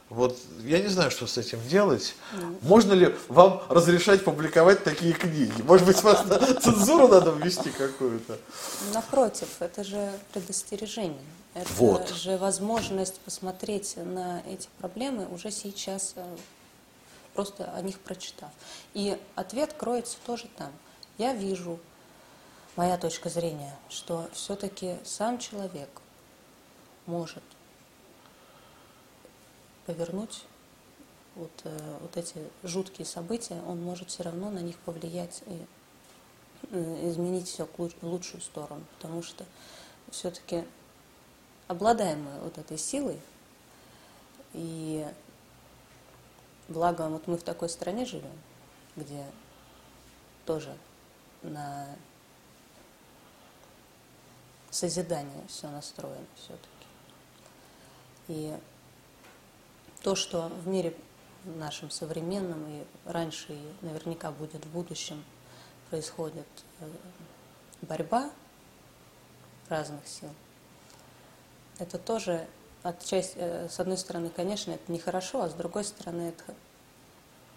Вот 0.07 0.39
я 0.63 0.79
не 0.79 0.87
знаю, 0.87 1.11
что 1.11 1.27
с 1.27 1.37
этим 1.37 1.59
делать. 1.67 2.15
Можно 2.61 2.93
ли 2.93 3.13
вам 3.27 3.61
разрешать 3.67 4.23
публиковать 4.23 4.85
такие 4.85 5.11
книги? 5.11 5.61
Может 5.63 5.85
быть, 5.85 6.01
вас 6.03 6.23
на 6.23 6.39
цензуру 6.61 7.09
надо 7.09 7.31
ввести 7.31 7.71
какую-то? 7.71 8.37
Напротив, 8.93 9.49
это 9.59 9.83
же 9.83 10.09
предостережение. 10.31 11.19
Это 11.53 11.67
Вот. 11.73 12.07
же 12.11 12.37
возможность 12.37 13.19
посмотреть 13.25 13.97
на 13.97 14.41
эти 14.49 14.69
проблемы 14.79 15.27
уже 15.27 15.51
сейчас, 15.51 16.13
э, 16.15 16.23
просто 17.33 17.71
о 17.71 17.81
них 17.81 17.99
прочитав. 17.99 18.51
И 18.93 19.19
ответ 19.35 19.73
кроется 19.73 20.17
тоже 20.25 20.47
там. 20.57 20.71
Я 21.17 21.33
вижу, 21.33 21.79
моя 22.75 22.97
точка 22.97 23.29
зрения, 23.29 23.75
что 23.89 24.29
все-таки 24.33 24.97
сам 25.03 25.37
человек 25.37 25.89
может 27.05 27.43
повернуть 29.85 30.43
вот, 31.35 31.51
э, 31.63 31.97
вот 32.01 32.15
эти 32.17 32.37
жуткие 32.63 33.05
события, 33.05 33.61
он 33.67 33.81
может 33.81 34.09
все 34.09 34.23
равно 34.23 34.49
на 34.49 34.59
них 34.59 34.77
повлиять 34.79 35.41
и 35.47 35.65
э, 36.71 37.09
изменить 37.09 37.47
все 37.47 37.67
луч- 37.77 37.95
в 38.01 38.07
лучшую 38.07 38.41
сторону, 38.41 38.83
потому 38.97 39.23
что 39.23 39.45
все-таки 40.11 40.63
обладаем 41.67 42.23
мы 42.23 42.39
вот 42.41 42.57
этой 42.57 42.77
силой, 42.77 43.19
и 44.53 45.05
благо 46.69 47.10
вот 47.10 47.27
мы 47.27 47.38
в 47.38 47.43
такой 47.43 47.69
стране 47.69 48.05
живем, 48.05 48.38
где 48.95 49.25
тоже 50.45 50.75
на 51.41 51.88
созидание 54.69 55.43
все 55.47 55.69
настроено 55.69 56.25
все-таки. 56.36 56.67
И 58.27 58.58
то, 60.01 60.15
что 60.15 60.49
в 60.49 60.67
мире 60.67 60.95
нашем 61.43 61.89
современном 61.89 62.63
и 62.69 62.84
раньше, 63.05 63.53
и 63.53 63.73
наверняка 63.82 64.32
будет 64.32 64.65
в 64.65 64.71
будущем, 64.71 65.23
происходит 65.89 66.47
э, 66.79 66.89
борьба 67.82 68.29
разных 69.69 70.08
сил, 70.08 70.29
это 71.79 71.97
тоже 71.97 72.47
отчасти, 72.83 73.35
э, 73.37 73.67
с 73.69 73.79
одной 73.79 73.97
стороны, 73.97 74.29
конечно, 74.29 74.71
это 74.71 74.91
нехорошо, 74.91 75.43
а 75.43 75.49
с 75.49 75.53
другой 75.53 75.83
стороны, 75.83 76.29
это 76.29 76.55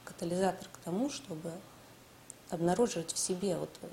катализатор 0.05 0.69
к 0.73 0.79
тому, 0.79 1.11
чтобы 1.11 1.53
обнаружить 2.51 3.13
в 3.13 3.19
себе 3.19 3.57
вот 3.57 3.71
э, 3.83 3.89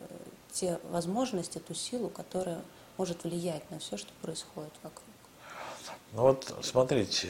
те 0.52 0.80
возможности, 0.86 1.60
ту 1.60 1.74
силу, 1.74 2.10
которая 2.10 2.62
может 2.98 3.24
влиять 3.24 3.70
на 3.72 3.80
все, 3.80 3.98
что 3.98 4.12
происходит 4.22 4.74
вокруг. 4.84 5.06
Ну 6.14 6.24
вот, 6.24 6.54
смотрите, 6.62 7.30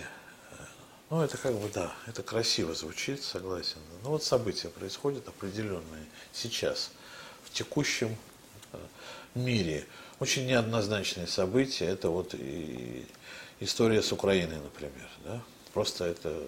ну 1.10 1.22
это 1.22 1.38
как 1.38 1.54
бы, 1.54 1.70
да, 1.74 1.92
это 2.08 2.24
красиво 2.24 2.74
звучит, 2.74 3.24
согласен. 3.24 3.80
Ну 4.04 4.12
вот 4.12 4.24
события 4.24 4.70
происходят 4.70 5.28
определенные 5.28 6.06
сейчас, 6.34 6.92
в 7.44 7.52
текущем 7.52 8.16
э, 8.72 8.78
мире. 9.36 9.86
Очень 10.20 10.48
неоднозначные 10.48 11.28
события, 11.28 11.86
это 11.86 12.10
вот 12.10 12.34
и 12.34 13.08
история 13.60 14.02
с 14.02 14.12
Украиной, 14.12 14.58
например, 14.58 15.10
да. 15.26 15.42
Просто 15.74 16.06
это 16.06 16.44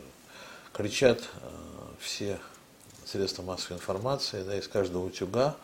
кричат 0.73 1.21
э, 1.41 1.49
все 1.99 2.39
средства 3.05 3.43
массовой 3.43 3.77
информации, 3.77 4.43
да, 4.43 4.57
из 4.57 4.67
каждого 4.67 5.05
утюга. 5.05 5.55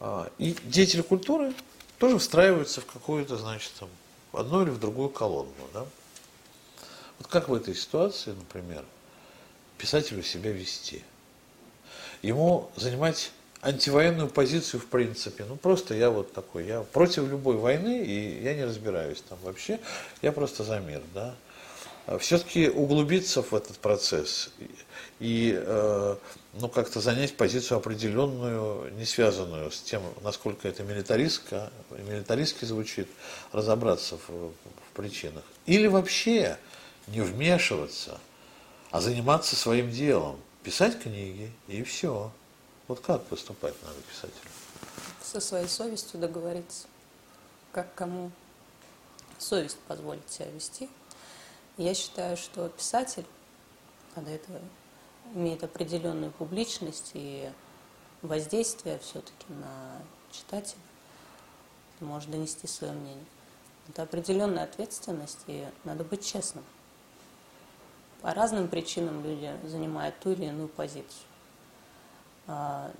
А, 0.00 0.30
И 0.38 0.56
деятели 0.64 1.02
культуры 1.02 1.52
тоже 1.98 2.18
встраиваются 2.18 2.80
в 2.80 2.86
какую-то, 2.86 3.36
значит, 3.36 3.72
там, 3.78 3.88
одну 4.32 4.62
или 4.62 4.70
в 4.70 4.78
другую 4.78 5.10
колонну, 5.10 5.52
да. 5.72 5.86
Вот 7.18 7.26
как 7.28 7.48
в 7.48 7.54
этой 7.54 7.74
ситуации, 7.74 8.30
например, 8.30 8.84
писателю 9.76 10.22
себя 10.22 10.52
вести? 10.52 11.02
Ему 12.22 12.70
занимать 12.76 13.32
антивоенную 13.62 14.28
позицию 14.28 14.80
в 14.80 14.86
принципе. 14.86 15.44
Ну, 15.44 15.56
просто 15.56 15.94
я 15.94 16.10
вот 16.10 16.32
такой, 16.32 16.66
я 16.66 16.82
против 16.82 17.28
любой 17.28 17.56
войны, 17.56 18.02
и 18.04 18.42
я 18.42 18.54
не 18.54 18.64
разбираюсь 18.64 19.22
там 19.28 19.38
вообще, 19.42 19.80
я 20.22 20.32
просто 20.32 20.64
за 20.64 20.80
мир, 20.80 21.02
да. 21.14 21.34
Все-таки 22.20 22.70
углубиться 22.70 23.42
в 23.42 23.52
этот 23.52 23.76
процесс 23.78 24.50
и, 25.20 25.54
э, 25.54 26.16
ну, 26.54 26.68
как-то 26.68 27.00
занять 27.00 27.36
позицию 27.36 27.78
определенную, 27.78 28.90
не 28.94 29.04
связанную 29.04 29.70
с 29.70 29.82
тем, 29.82 30.02
насколько 30.22 30.66
это 30.68 30.82
милитаристско, 30.84 31.70
милитаристски 31.90 32.64
звучит, 32.64 33.08
разобраться 33.52 34.16
в, 34.16 34.30
в 34.30 34.52
причинах. 34.94 35.44
Или 35.66 35.86
вообще 35.86 36.56
не 37.08 37.20
вмешиваться, 37.20 38.18
а 38.90 39.02
заниматься 39.02 39.54
своим 39.54 39.90
делом, 39.90 40.40
писать 40.62 40.98
книги 40.98 41.52
и 41.66 41.82
все. 41.82 42.32
Вот 42.88 43.00
как 43.00 43.22
поступать 43.26 43.74
надо 43.82 44.00
писателю? 44.00 44.50
Со 45.22 45.40
своей 45.40 45.68
совестью 45.68 46.18
договориться, 46.18 46.86
как 47.70 47.94
кому 47.94 48.30
совесть 49.38 49.78
позволит 49.80 50.28
себя 50.30 50.50
вести. 50.50 50.88
Я 51.76 51.94
считаю, 51.94 52.38
что 52.38 52.68
писатель, 52.70 53.26
а 54.14 54.22
до 54.22 54.30
этого 54.30 54.58
имеет 55.34 55.62
определенную 55.62 56.32
публичность 56.32 57.10
и 57.12 57.50
воздействие 58.22 58.98
все-таки 59.00 59.46
на 59.48 60.00
читателя, 60.32 60.80
может 62.00 62.30
донести 62.30 62.66
свое 62.66 62.94
мнение. 62.94 63.24
Это 63.88 64.02
определенная 64.02 64.64
ответственность, 64.64 65.40
и 65.46 65.66
надо 65.84 66.04
быть 66.04 66.24
честным. 66.24 66.64
По 68.22 68.32
разным 68.32 68.68
причинам 68.68 69.22
люди 69.22 69.54
занимают 69.64 70.18
ту 70.20 70.32
или 70.32 70.46
иную 70.46 70.68
позицию. 70.68 71.27
А, 72.48 72.90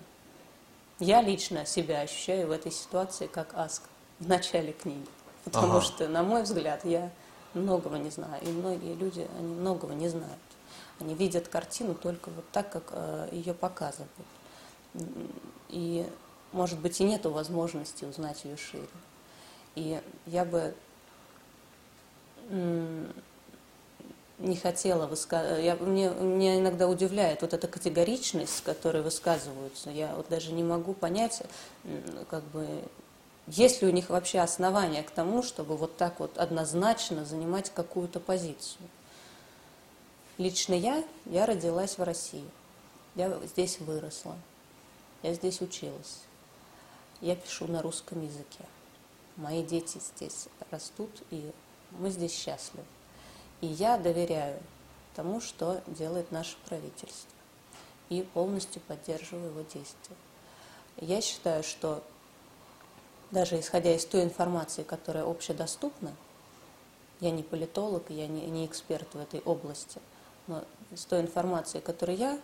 Я 1.00 1.22
лично 1.22 1.64
себя 1.64 2.00
ощущаю 2.00 2.48
в 2.48 2.50
этой 2.50 2.72
ситуации 2.72 3.28
как 3.28 3.54
Аска 3.54 3.86
в 4.18 4.28
начале 4.28 4.72
книги. 4.72 5.06
Потому 5.44 5.74
Ага. 5.74 5.80
что, 5.80 6.08
на 6.08 6.24
мой 6.24 6.42
взгляд, 6.42 6.84
я 6.84 7.10
многого 7.54 7.98
не 7.98 8.10
знаю. 8.10 8.42
И 8.42 8.48
многие 8.48 8.94
люди, 8.94 9.28
они 9.38 9.54
многого 9.54 9.94
не 9.94 10.08
знают. 10.08 10.38
Они 11.00 11.14
видят 11.14 11.46
картину 11.46 11.94
только 11.94 12.30
вот 12.30 12.44
так, 12.50 12.70
как 12.72 12.88
э, 12.90 13.28
ее 13.30 13.54
показывают. 13.54 14.10
И, 15.68 16.04
может 16.52 16.80
быть, 16.80 17.00
и 17.00 17.04
нету 17.04 17.30
возможности 17.30 18.04
узнать 18.04 18.44
ее 18.44 18.56
шире. 18.56 18.88
И 19.76 20.00
я 20.26 20.44
бы 20.44 20.74
не 24.38 24.56
хотела 24.56 25.06
высказывать. 25.06 25.64
Я, 25.64 25.76
мне, 25.76 26.10
меня 26.10 26.58
иногда 26.58 26.88
удивляет 26.88 27.42
вот 27.42 27.52
эта 27.54 27.66
категоричность, 27.66 28.58
с 28.58 28.60
которой 28.60 29.02
высказываются. 29.02 29.90
Я 29.90 30.14
вот 30.14 30.28
даже 30.28 30.52
не 30.52 30.62
могу 30.62 30.94
понять, 30.94 31.42
как 32.30 32.44
бы, 32.44 32.66
есть 33.46 33.82
ли 33.82 33.88
у 33.88 33.90
них 33.90 34.10
вообще 34.10 34.40
основания 34.40 35.02
к 35.02 35.10
тому, 35.10 35.42
чтобы 35.42 35.76
вот 35.76 35.96
так 35.96 36.20
вот 36.20 36.38
однозначно 36.38 37.24
занимать 37.24 37.70
какую-то 37.74 38.20
позицию. 38.20 38.88
Лично 40.38 40.74
я, 40.74 41.02
я 41.26 41.46
родилась 41.46 41.98
в 41.98 42.02
России. 42.02 42.48
Я 43.16 43.36
здесь 43.44 43.80
выросла. 43.80 44.36
Я 45.22 45.34
здесь 45.34 45.60
училась. 45.60 46.20
Я 47.20 47.34
пишу 47.34 47.66
на 47.66 47.82
русском 47.82 48.24
языке. 48.24 48.64
Мои 49.36 49.64
дети 49.64 49.98
здесь 49.98 50.46
растут, 50.70 51.10
и 51.30 51.50
мы 51.90 52.10
здесь 52.10 52.32
счастливы. 52.32 52.84
И 53.60 53.66
я 53.66 53.96
доверяю 53.98 54.60
тому, 55.14 55.40
что 55.40 55.80
делает 55.86 56.30
наше 56.30 56.56
правительство. 56.68 57.30
И 58.08 58.22
полностью 58.22 58.80
поддерживаю 58.82 59.50
его 59.50 59.62
действия. 59.62 60.16
Я 60.96 61.20
считаю, 61.20 61.62
что 61.62 62.02
даже 63.30 63.58
исходя 63.60 63.94
из 63.94 64.04
той 64.06 64.22
информации, 64.22 64.82
которая 64.82 65.24
общедоступна, 65.24 66.14
я 67.20 67.30
не 67.30 67.42
политолог, 67.42 68.10
я 68.10 68.26
не, 68.26 68.46
не 68.46 68.64
эксперт 68.64 69.12
в 69.12 69.18
этой 69.18 69.40
области, 69.40 70.00
но 70.46 70.64
с 70.94 71.04
той 71.04 71.20
информацией, 71.20 71.82
которую 71.82 72.16
я 72.16 72.40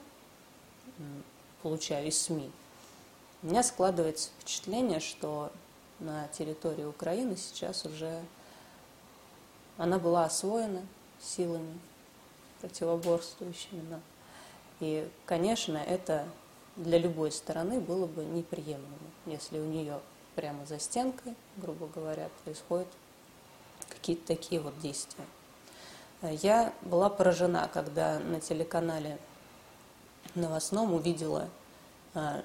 получаю 1.63 2.09
из 2.09 2.21
СМИ, 2.21 2.51
у 3.43 3.47
меня 3.47 3.63
складывается 3.63 4.31
впечатление, 4.41 5.01
что 5.01 5.53
на 6.01 6.29
территории 6.29 6.85
Украины 6.85 7.37
сейчас 7.37 7.85
уже 7.85 8.21
она 9.77 9.99
была 9.99 10.25
освоена 10.25 10.83
силами, 11.25 11.79
противоборствующими 12.61 13.83
нам. 13.91 14.03
И, 14.81 15.09
конечно, 15.27 15.79
это 15.79 16.27
для 16.77 16.99
любой 16.99 17.31
стороны 17.33 17.81
было 17.81 18.07
бы 18.07 18.25
неприемлемо, 18.25 18.87
если 19.27 19.59
у 19.59 19.65
нее 19.65 20.01
прямо 20.35 20.67
за 20.67 20.79
стенкой, 20.79 21.35
грубо 21.57 21.87
говоря, 21.87 22.29
происходят 22.45 22.89
какие-то 23.89 24.27
такие 24.27 24.61
вот 24.61 24.79
действия. 24.81 25.25
Я 26.23 26.73
была 26.83 27.11
поражена, 27.11 27.71
когда 27.73 28.19
на 28.19 28.41
телеканале 28.41 29.19
новостном 30.35 30.95
увидела 30.95 31.49
а, 32.15 32.43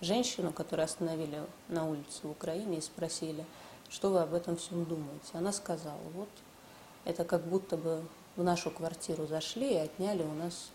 женщину, 0.00 0.52
которую 0.52 0.84
остановили 0.84 1.42
на 1.68 1.88
улице 1.88 2.20
в 2.22 2.30
Украине 2.30 2.78
и 2.78 2.80
спросили, 2.80 3.44
что 3.88 4.10
вы 4.10 4.20
об 4.20 4.32
этом 4.32 4.56
всем 4.56 4.84
думаете. 4.84 5.30
Она 5.32 5.52
сказала, 5.52 5.98
вот 6.14 6.28
это 7.04 7.24
как 7.24 7.42
будто 7.42 7.76
бы 7.76 8.02
в 8.36 8.42
нашу 8.42 8.70
квартиру 8.70 9.26
зашли 9.26 9.74
и 9.74 9.76
отняли 9.76 10.22
у 10.22 10.32
нас 10.32 10.70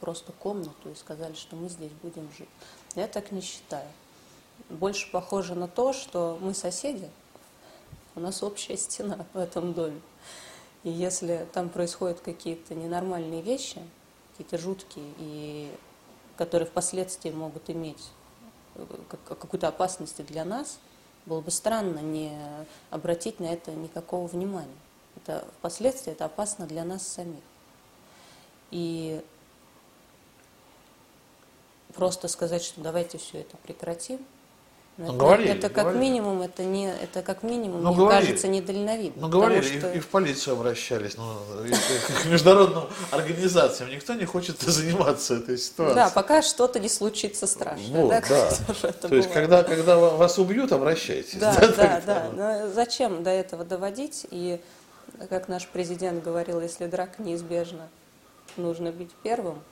просто 0.00 0.32
комнату 0.32 0.90
и 0.90 0.94
сказали, 0.94 1.34
что 1.34 1.56
мы 1.56 1.68
здесь 1.68 1.92
будем 2.02 2.30
жить. 2.36 2.48
Я 2.94 3.06
так 3.06 3.32
не 3.32 3.40
считаю. 3.40 3.86
Больше 4.68 5.10
похоже 5.10 5.54
на 5.54 5.68
то, 5.68 5.92
что 5.92 6.38
мы 6.40 6.54
соседи, 6.54 7.08
у 8.14 8.20
нас 8.20 8.42
общая 8.42 8.76
стена 8.76 9.26
в 9.32 9.38
этом 9.38 9.72
доме. 9.72 10.00
И 10.82 10.90
если 10.90 11.46
там 11.52 11.68
происходят 11.68 12.20
какие-то 12.20 12.74
ненормальные 12.74 13.42
вещи, 13.42 13.80
какие-то 14.32 14.58
жуткие, 14.58 15.12
и 15.18 15.70
которые 16.36 16.66
впоследствии 16.66 17.30
могут 17.30 17.68
иметь 17.68 18.10
э, 18.76 18.86
какую-то 19.28 19.68
опасность 19.68 20.24
для 20.24 20.44
нас, 20.44 20.78
было 21.26 21.42
бы 21.42 21.50
странно 21.50 21.98
не 21.98 22.32
обратить 22.90 23.40
на 23.40 23.46
это 23.46 23.72
никакого 23.72 24.26
внимания. 24.26 24.68
Это 25.30 25.44
впоследствии 25.58 26.12
это 26.12 26.24
опасно 26.24 26.66
для 26.66 26.84
нас 26.84 27.06
самих. 27.06 27.42
И 28.70 29.20
просто 31.94 32.28
сказать, 32.28 32.62
что 32.64 32.80
давайте 32.80 33.18
все 33.18 33.40
это 33.40 33.56
прекратим, 33.58 34.18
ну, 34.96 35.14
говорили, 35.14 35.50
это 35.50 35.70
как 35.70 35.84
говорили. 35.84 36.02
минимум, 36.02 36.42
это 36.42 36.62
не, 36.62 36.92
это 36.92 37.22
как 37.22 37.42
минимум, 37.42 37.82
ну, 37.82 37.88
мне 37.90 37.98
говорили. 37.98 38.26
кажется, 38.26 38.48
недальновидно. 38.48 39.22
Ну, 39.22 39.28
говорили, 39.28 39.78
что... 39.78 39.90
и, 39.92 39.96
и 39.96 40.00
в 40.00 40.08
полицию 40.08 40.56
обращались, 40.56 41.16
ну, 41.16 41.38
и, 41.64 41.70
к 41.70 42.26
международным 42.26 42.84
организациям. 43.10 43.90
Никто 43.90 44.12
не 44.14 44.26
хочет 44.26 44.60
заниматься 44.60 45.36
этой 45.36 45.56
ситуацией. 45.56 45.94
Да, 45.94 46.10
пока 46.10 46.42
что-то 46.42 46.80
не 46.80 46.88
случится 46.88 47.46
страшно. 47.46 47.86
Вот, 47.88 48.10
да, 48.10 48.20
да. 48.20 48.50
То 48.92 49.08
бывает. 49.08 49.24
есть, 49.24 49.32
когда, 49.32 49.62
когда 49.62 49.96
вас 49.96 50.38
убьют, 50.38 50.72
обращайтесь. 50.72 51.38
Да, 51.38 51.54
да, 51.60 51.68
да. 51.76 52.02
да. 52.04 52.30
Но 52.34 52.72
зачем 52.72 53.22
до 53.22 53.30
этого 53.30 53.64
доводить? 53.64 54.26
И, 54.30 54.60
как 55.28 55.48
наш 55.48 55.66
президент 55.66 56.22
говорил, 56.22 56.60
если 56.60 56.86
драка 56.86 57.22
неизбежна, 57.22 57.88
нужно 58.56 58.92
быть 58.92 59.10
первым. 59.22 59.62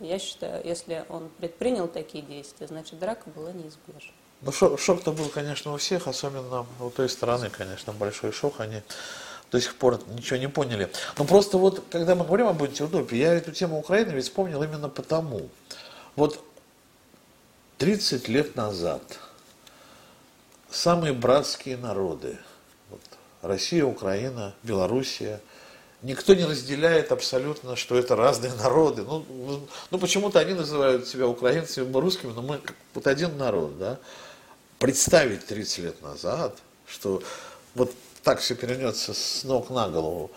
Я 0.00 0.18
считаю, 0.18 0.64
если 0.64 1.04
он 1.08 1.30
предпринял 1.38 1.88
такие 1.88 2.22
действия, 2.22 2.66
значит, 2.66 2.98
драка 2.98 3.30
была 3.30 3.52
неизбежна. 3.52 4.12
Ну, 4.42 4.52
шок, 4.52 4.78
шок-то 4.78 5.12
был, 5.12 5.28
конечно, 5.30 5.72
у 5.72 5.78
всех, 5.78 6.06
особенно 6.06 6.66
у 6.80 6.90
той 6.90 7.08
стороны, 7.08 7.48
конечно, 7.48 7.92
большой 7.94 8.32
шок. 8.32 8.60
Они 8.60 8.82
до 9.50 9.60
сих 9.60 9.76
пор 9.76 9.98
ничего 10.08 10.36
не 10.36 10.48
поняли. 10.48 10.90
Но 11.18 11.24
просто 11.24 11.56
вот, 11.56 11.82
когда 11.90 12.14
мы 12.14 12.24
говорим 12.24 12.48
об 12.48 12.62
антиутопии, 12.62 13.16
я 13.16 13.32
эту 13.32 13.52
тему 13.52 13.78
Украины 13.78 14.10
ведь 14.10 14.24
вспомнил 14.24 14.62
именно 14.62 14.88
потому. 14.90 15.48
Вот 16.16 16.42
30 17.78 18.28
лет 18.28 18.56
назад 18.56 19.02
самые 20.70 21.12
братские 21.12 21.76
народы, 21.76 22.38
Россия, 23.42 23.84
Украина, 23.84 24.54
Белоруссия, 24.62 25.40
никто 26.02 26.34
не 26.34 26.44
разделяет 26.44 27.12
абсолютно, 27.12 27.76
что 27.76 27.96
это 27.96 28.16
разные 28.16 28.52
народы. 28.62 29.02
Ну, 29.02 29.66
ну 29.90 29.98
почему-то 29.98 30.40
они 30.40 30.54
называют 30.54 31.06
себя 31.06 31.26
украинцами, 31.26 31.92
русскими, 31.92 32.32
но 32.32 32.42
мы 32.42 32.60
вот 32.94 33.06
один 33.06 33.36
народ, 33.36 33.78
да 33.78 33.98
представить 34.78 35.46
30 35.46 35.78
лет 35.78 36.02
назад, 36.02 36.56
что 36.86 37.22
вот 37.74 37.92
так 38.22 38.40
все 38.40 38.54
перенется 38.54 39.14
с 39.14 39.44
ног 39.44 39.70
на 39.70 39.88
голову, 39.88 40.30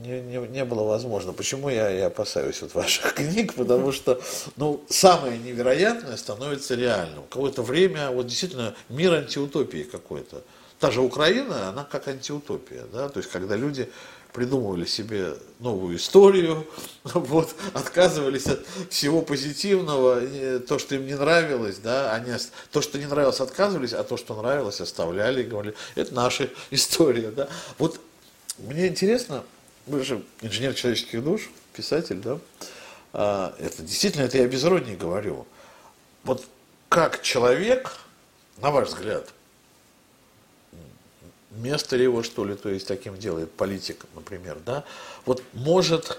не, 0.00 0.20
не, 0.20 0.36
не 0.48 0.64
было 0.64 0.82
возможно. 0.82 1.32
Почему 1.32 1.70
я, 1.70 1.88
я 1.88 2.06
опасаюсь 2.06 2.60
вот 2.60 2.74
ваших 2.74 3.14
книг? 3.14 3.54
Потому 3.54 3.90
что 3.92 4.20
ну, 4.56 4.84
самое 4.90 5.38
невероятное 5.38 6.16
становится 6.16 6.74
реальным. 6.74 7.22
Какое-то 7.30 7.62
время, 7.62 8.10
вот 8.10 8.26
действительно, 8.26 8.74
мир 8.90 9.14
антиутопии 9.14 9.84
какой-то. 9.84 10.42
Та 10.84 10.90
же 10.90 11.00
Украина, 11.00 11.70
она 11.70 11.84
как 11.84 12.08
антиутопия. 12.08 12.84
Да? 12.92 13.08
То 13.08 13.18
есть, 13.18 13.30
когда 13.30 13.56
люди 13.56 13.88
придумывали 14.34 14.84
себе 14.84 15.32
новую 15.58 15.96
историю, 15.96 16.68
вот, 17.04 17.54
отказывались 17.72 18.44
от 18.44 18.66
всего 18.90 19.22
позитивного, 19.22 20.20
то, 20.60 20.78
что 20.78 20.96
им 20.96 21.06
не 21.06 21.14
нравилось, 21.14 21.78
да, 21.78 22.12
они, 22.12 22.32
то, 22.70 22.82
что 22.82 22.98
не 22.98 23.06
нравилось, 23.06 23.40
отказывались, 23.40 23.94
а 23.94 24.04
то, 24.04 24.18
что 24.18 24.34
нравилось, 24.36 24.82
оставляли 24.82 25.42
и 25.42 25.46
говорили, 25.46 25.74
это 25.94 26.12
наша 26.12 26.50
история, 26.70 27.30
да. 27.30 27.48
Вот 27.78 27.98
мне 28.58 28.86
интересно, 28.86 29.42
вы 29.86 30.04
же 30.04 30.22
инженер 30.42 30.74
человеческих 30.74 31.24
душ, 31.24 31.48
писатель, 31.72 32.20
да, 32.20 32.38
а, 33.14 33.54
это 33.58 33.80
действительно, 33.80 34.24
это 34.24 34.36
я 34.36 34.46
без 34.46 34.62
иронии 34.62 34.96
говорю, 34.96 35.46
вот 36.24 36.44
как 36.90 37.22
человек, 37.22 37.90
на 38.58 38.70
ваш 38.70 38.88
взгляд, 38.88 39.30
место 41.56 41.96
ли 41.96 42.04
его, 42.04 42.22
что 42.22 42.44
ли, 42.44 42.54
то 42.54 42.68
есть 42.68 42.86
таким 42.86 43.16
делает 43.16 43.52
политик, 43.52 44.06
например, 44.14 44.58
да, 44.64 44.84
вот 45.26 45.42
может 45.52 46.18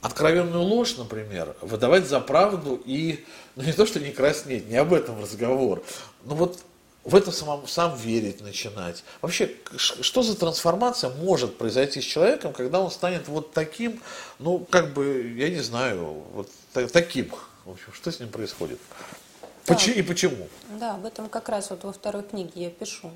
откровенную 0.00 0.62
ложь, 0.62 0.96
например, 0.96 1.56
выдавать 1.60 2.06
за 2.06 2.20
правду 2.20 2.80
и, 2.84 3.24
ну 3.56 3.62
не 3.62 3.72
то, 3.72 3.86
что 3.86 4.00
не 4.00 4.12
краснеть, 4.12 4.68
не 4.68 4.76
об 4.76 4.92
этом 4.92 5.20
разговор, 5.20 5.82
но 6.24 6.34
вот 6.34 6.58
в 7.04 7.14
это 7.14 7.30
самом, 7.30 7.68
сам 7.68 7.96
верить 7.96 8.40
начинать. 8.40 9.04
Вообще, 9.22 9.52
что 9.76 10.22
за 10.22 10.36
трансформация 10.36 11.10
может 11.10 11.56
произойти 11.56 12.00
с 12.00 12.04
человеком, 12.04 12.52
когда 12.52 12.80
он 12.80 12.90
станет 12.90 13.28
вот 13.28 13.52
таким, 13.52 14.02
ну, 14.40 14.58
как 14.70 14.92
бы, 14.92 15.34
я 15.36 15.48
не 15.48 15.60
знаю, 15.60 16.24
вот 16.34 16.50
таким, 16.92 17.30
в 17.64 17.70
общем, 17.70 17.92
что 17.92 18.10
с 18.10 18.18
ним 18.18 18.28
происходит? 18.28 18.80
Да. 19.66 19.74
И 19.74 20.02
почему? 20.02 20.48
Да, 20.78 20.94
об 20.94 21.04
этом 21.06 21.28
как 21.28 21.48
раз 21.48 21.70
вот 21.70 21.82
во 21.84 21.92
второй 21.92 22.22
книге 22.22 22.52
я 22.54 22.70
пишу 22.70 23.10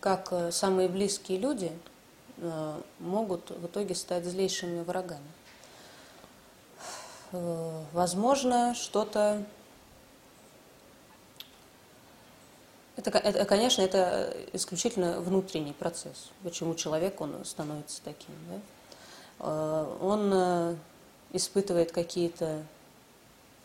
как 0.00 0.28
э, 0.32 0.52
самые 0.52 0.88
близкие 0.88 1.38
люди 1.38 1.72
э, 2.36 2.80
могут 3.00 3.50
в 3.50 3.66
итоге 3.66 3.94
стать 3.94 4.24
злейшими 4.24 4.82
врагами. 4.82 5.26
Э, 7.32 7.82
возможно, 7.92 8.74
что-то... 8.74 9.44
Это, 12.96 13.10
это, 13.10 13.44
конечно, 13.44 13.82
это 13.82 14.36
исключительно 14.52 15.20
внутренний 15.20 15.72
процесс. 15.72 16.30
Почему 16.42 16.74
человек 16.74 17.20
он 17.20 17.44
становится 17.44 18.02
таким? 18.02 18.34
Да? 18.48 19.86
Он 20.00 20.76
испытывает 21.30 21.92
какие-то 21.92 22.64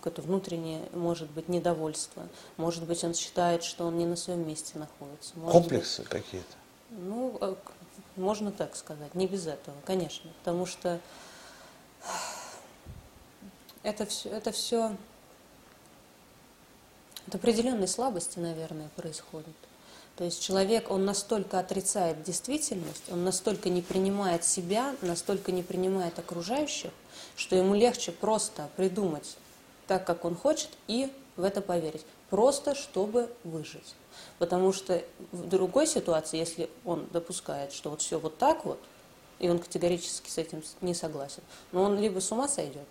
какое-то 0.04 0.22
внутреннее, 0.22 0.90
может 0.92 1.30
быть, 1.30 1.48
недовольство. 1.48 2.28
Может 2.58 2.84
быть, 2.84 3.06
он 3.06 3.14
считает, 3.14 3.64
что 3.64 3.86
он 3.86 3.98
не 3.98 4.06
на 4.06 4.18
своем 4.18 4.46
месте 4.46 4.78
находится. 4.78 5.32
Может 5.36 5.54
Комплексы 5.54 6.02
быть, 6.02 6.10
какие-то? 6.10 6.56
Ну, 6.90 7.38
э, 7.40 7.56
можно 8.18 8.52
так 8.52 8.76
сказать, 8.76 9.16
не 9.16 9.28
без 9.28 9.48
этого, 9.48 9.78
конечно. 9.86 10.30
Потому 10.40 10.66
что 10.66 11.00
это 13.84 14.06
все, 14.06 14.30
это 14.30 14.52
все 14.52 14.98
от 17.26 17.36
определенной 17.36 17.88
слабости, 17.88 18.40
наверное, 18.40 18.90
происходит. 18.98 19.56
То 20.18 20.26
есть 20.26 20.44
человек, 20.44 20.92
он 20.92 21.06
настолько 21.06 21.60
отрицает 21.60 22.24
действительность, 22.24 23.10
он 23.10 23.24
настолько 23.24 23.70
не 23.70 23.82
принимает 23.82 24.44
себя, 24.44 24.98
настолько 25.02 25.54
не 25.54 25.64
принимает 25.64 26.20
окружающих, 26.20 26.92
что 27.38 27.56
ему 27.56 27.74
легче 27.74 28.12
просто 28.12 28.68
придумать 28.76 29.38
так, 29.94 30.08
как 30.08 30.26
он 30.26 30.36
хочет, 30.36 30.70
и 30.88 31.14
в 31.36 31.44
это 31.44 31.62
поверить. 31.62 32.04
Просто 32.32 32.74
чтобы 32.74 33.32
выжить. 33.44 33.94
Потому 34.40 34.74
что 34.74 35.04
в 35.32 35.48
другой 35.48 35.86
ситуации, 35.86 36.38
если 36.38 36.68
он 36.84 37.08
допускает, 37.12 37.74
что 37.74 37.92
вот 37.92 38.02
все 38.02 38.20
вот 38.20 38.40
так 38.40 38.66
вот, 38.66 38.80
и 39.38 39.48
он 39.50 39.60
категорически 39.60 40.32
с 40.32 40.40
этим 40.40 40.64
не 40.82 40.96
согласен, 40.96 41.44
но 41.72 41.84
он 41.84 42.00
либо 42.00 42.20
с 42.22 42.32
ума 42.32 42.48
сойдет, 42.48 42.88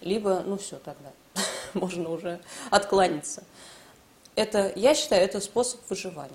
либо, 0.00 0.42
ну 0.46 0.56
все 0.56 0.78
тогда, 0.78 1.12
можно 1.74 2.08
уже 2.08 2.40
откланяться. 2.70 3.44
Это, 4.34 4.72
я 4.76 4.94
считаю, 4.94 5.22
это 5.22 5.40
способ 5.40 5.78
выживания. 5.90 6.32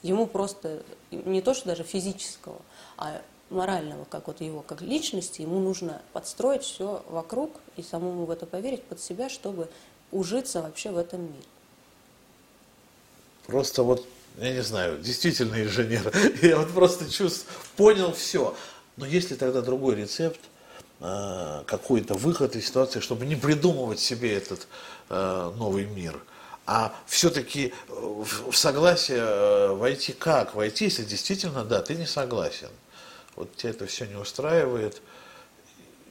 Ему 0.00 0.26
просто 0.26 0.82
не 1.10 1.42
то, 1.42 1.52
что 1.52 1.66
даже 1.66 1.84
физического, 1.84 2.62
а 2.96 3.20
морального, 3.52 4.04
как 4.04 4.26
вот 4.26 4.40
его, 4.40 4.62
как 4.62 4.80
личности, 4.80 5.42
ему 5.42 5.60
нужно 5.60 6.02
подстроить 6.12 6.62
все 6.62 7.04
вокруг 7.08 7.52
и 7.76 7.82
самому 7.82 8.24
в 8.24 8.30
это 8.30 8.46
поверить 8.46 8.82
под 8.82 9.00
себя, 9.00 9.28
чтобы 9.28 9.68
ужиться 10.10 10.62
вообще 10.62 10.90
в 10.90 10.98
этом 10.98 11.22
мире. 11.22 11.44
Просто 13.46 13.82
вот, 13.82 14.06
я 14.38 14.52
не 14.52 14.62
знаю, 14.62 14.98
действительно 14.98 15.62
инженер, 15.62 16.12
я 16.42 16.58
вот 16.58 16.70
просто 16.70 17.10
чувств, 17.10 17.46
понял 17.76 18.12
все. 18.12 18.54
Но 18.96 19.06
если 19.06 19.34
тогда 19.34 19.62
другой 19.62 19.96
рецепт, 19.96 20.40
э, 21.00 21.62
какой-то 21.66 22.14
выход 22.14 22.56
из 22.56 22.66
ситуации, 22.66 23.00
чтобы 23.00 23.26
не 23.26 23.36
придумывать 23.36 24.00
себе 24.00 24.36
этот 24.36 24.66
э, 25.08 25.52
новый 25.56 25.86
мир, 25.86 26.20
а 26.64 26.94
все-таки 27.06 27.74
в 27.88 28.52
согласие 28.54 29.18
э, 29.18 29.68
войти 29.72 30.12
как? 30.12 30.54
Войти, 30.54 30.84
если 30.84 31.04
действительно, 31.04 31.64
да, 31.64 31.82
ты 31.82 31.94
не 31.96 32.06
согласен 32.06 32.68
вот 33.36 33.56
тебя 33.56 33.70
это 33.70 33.86
все 33.86 34.06
не 34.06 34.16
устраивает, 34.16 35.00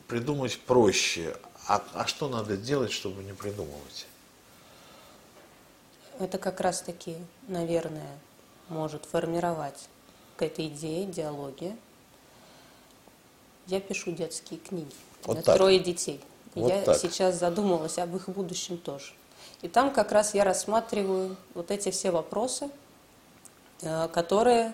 придумать 0.08 0.60
проще. 0.60 1.36
А, 1.68 1.84
а 1.94 2.08
что 2.08 2.28
надо 2.28 2.58
делать, 2.58 2.92
чтобы 2.92 3.24
не 3.24 3.34
придумывать? 3.34 4.08
Это 6.20 6.38
как 6.38 6.60
раз-таки, 6.60 7.16
наверное, 7.48 8.18
может 8.70 9.06
формировать 9.06 9.88
какая-то 10.36 10.66
идея, 10.68 11.06
идеология. 11.06 11.78
Я 13.68 13.80
пишу 13.80 14.12
детские 14.12 14.60
книги. 14.60 14.94
Вот 15.24 15.36
меня 15.36 15.44
так. 15.44 15.58
трое 15.58 15.80
детей. 15.80 16.20
Вот 16.56 16.70
я 16.70 16.82
так. 16.82 16.98
сейчас 16.98 17.36
задумалась 17.36 17.98
об 18.00 18.16
их 18.16 18.28
будущем 18.28 18.78
тоже. 18.78 19.14
И 19.62 19.68
там 19.68 19.92
как 19.92 20.12
раз 20.12 20.34
я 20.34 20.44
рассматриваю 20.44 21.38
вот 21.54 21.70
эти 21.72 21.92
все 21.92 22.12
вопросы, 22.12 22.70
э, 23.82 24.08
которые 24.12 24.74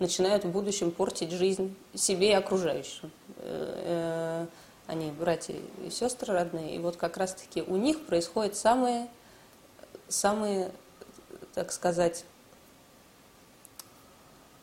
начинают 0.00 0.44
в 0.44 0.50
будущем 0.50 0.90
портить 0.90 1.30
жизнь 1.30 1.76
себе 1.94 2.30
и 2.30 2.34
окружающим. 2.34 3.10
Э, 3.36 4.46
э, 4.46 4.92
Они 4.92 5.12
братья 5.12 5.54
и 5.86 5.90
сестры 5.90 6.34
родные, 6.34 6.74
и 6.74 6.78
вот 6.80 6.96
как 6.96 7.16
раз-таки 7.16 7.62
у 7.62 7.76
них 7.76 8.06
происходят 8.06 8.56
самые, 8.56 9.08
самые, 10.08 10.72
так 11.54 11.70
сказать, 11.70 12.24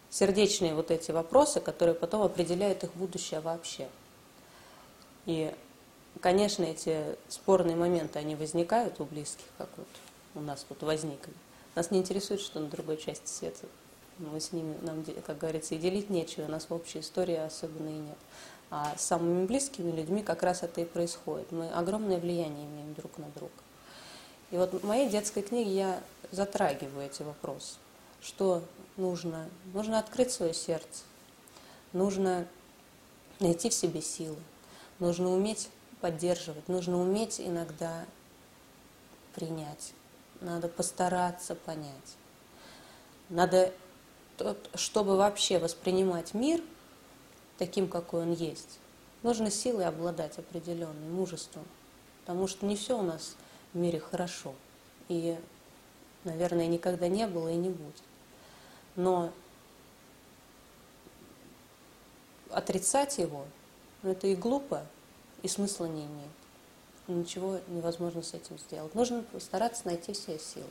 сердечные 0.10 0.74
вот 0.74 0.92
эти 0.92 1.12
вопросы, 1.12 1.62
которые 1.62 1.96
потом 1.96 2.24
определяют 2.24 2.84
их 2.84 2.94
будущее 2.96 3.40
вообще. 3.40 3.88
И, 5.26 5.54
конечно, 6.20 6.64
эти 6.64 7.16
спорные 7.30 7.76
моменты, 7.76 8.20
они 8.20 8.36
возникают 8.36 9.00
у 9.00 9.06
близких, 9.06 9.46
как 9.58 9.70
вот 9.78 9.88
у 10.36 10.42
нас 10.42 10.66
тут 10.68 10.82
возникли. 10.84 11.34
Нас 11.76 11.92
не 11.92 12.00
интересует, 12.00 12.42
что 12.42 12.60
на 12.60 12.68
другой 12.68 12.98
части 12.98 13.30
света. 13.30 13.68
Мы 14.20 14.40
с 14.40 14.52
ними, 14.52 14.76
нам, 14.82 15.04
как 15.26 15.38
говорится, 15.38 15.76
и 15.76 15.78
делить 15.78 16.10
нечего, 16.10 16.46
у 16.46 16.52
нас 16.52 16.70
в 16.70 16.74
общей 16.74 17.00
истории 17.00 17.36
особенно 17.36 17.90
и 17.90 18.00
нет. 18.00 18.18
А 18.70 18.94
с 18.98 19.02
самыми 19.02 19.46
близкими 19.46 19.92
людьми 19.92 20.24
как 20.24 20.44
раз 20.44 20.64
это 20.64 20.82
и 20.82 20.86
происходит. 20.86 21.52
Мы 21.52 21.70
огромное 21.70 22.18
влияние 22.18 22.66
имеем 22.66 22.94
друг 22.96 23.18
на 23.18 23.28
друга. 23.30 23.54
И 24.52 24.58
вот 24.58 24.74
в 24.74 24.86
моей 24.86 25.10
детской 25.10 25.42
книге 25.42 25.72
я 25.72 26.00
затрагиваю 26.32 27.06
эти 27.06 27.22
вопросы. 27.22 27.76
Что 28.22 28.64
нужно? 28.98 29.50
Нужно 29.74 30.00
открыть 30.00 30.32
свое 30.32 30.54
сердце. 30.54 31.04
Нужно 31.94 32.48
найти 33.40 33.70
в 33.70 33.74
себе 33.74 34.02
силы. 34.02 34.38
Нужно 35.00 35.30
уметь 35.30 35.70
поддерживать. 36.02 36.68
Нужно 36.68 37.00
уметь 37.00 37.40
иногда 37.40 38.06
принять. 39.36 39.94
Надо 40.42 40.68
постараться 40.68 41.56
понять. 41.56 42.16
Надо, 43.30 43.74
чтобы 44.76 45.18
вообще 45.18 45.60
воспринимать 45.60 46.34
мир 46.34 46.62
таким, 47.58 47.88
какой 47.88 48.22
он 48.24 48.34
есть, 48.34 48.80
нужно 49.24 49.50
силой 49.50 49.86
обладать 49.86 50.38
определенной, 50.38 51.10
мужеством. 51.10 51.66
Потому 52.22 52.48
что 52.48 52.66
не 52.66 52.76
все 52.76 53.00
у 53.00 53.02
нас 53.02 53.36
в 53.74 53.78
мире 53.78 54.00
хорошо. 54.00 54.54
И, 55.08 55.38
наверное, 56.24 56.68
никогда 56.68 57.08
не 57.08 57.26
было 57.26 57.50
и 57.50 57.56
не 57.56 57.70
будет. 57.70 58.04
Но 58.96 59.32
отрицать 62.50 63.18
его, 63.18 63.46
ну, 64.04 64.12
это 64.12 64.28
и 64.28 64.36
глупо, 64.36 64.86
и 65.42 65.48
смысла 65.48 65.86
не 65.86 66.06
имеет. 66.06 66.30
Ничего 67.08 67.60
невозможно 67.68 68.22
с 68.22 68.34
этим 68.34 68.58
сделать. 68.60 68.94
Нужно 68.94 69.24
постараться 69.24 69.84
найти 69.86 70.14
все 70.14 70.38
силы, 70.38 70.68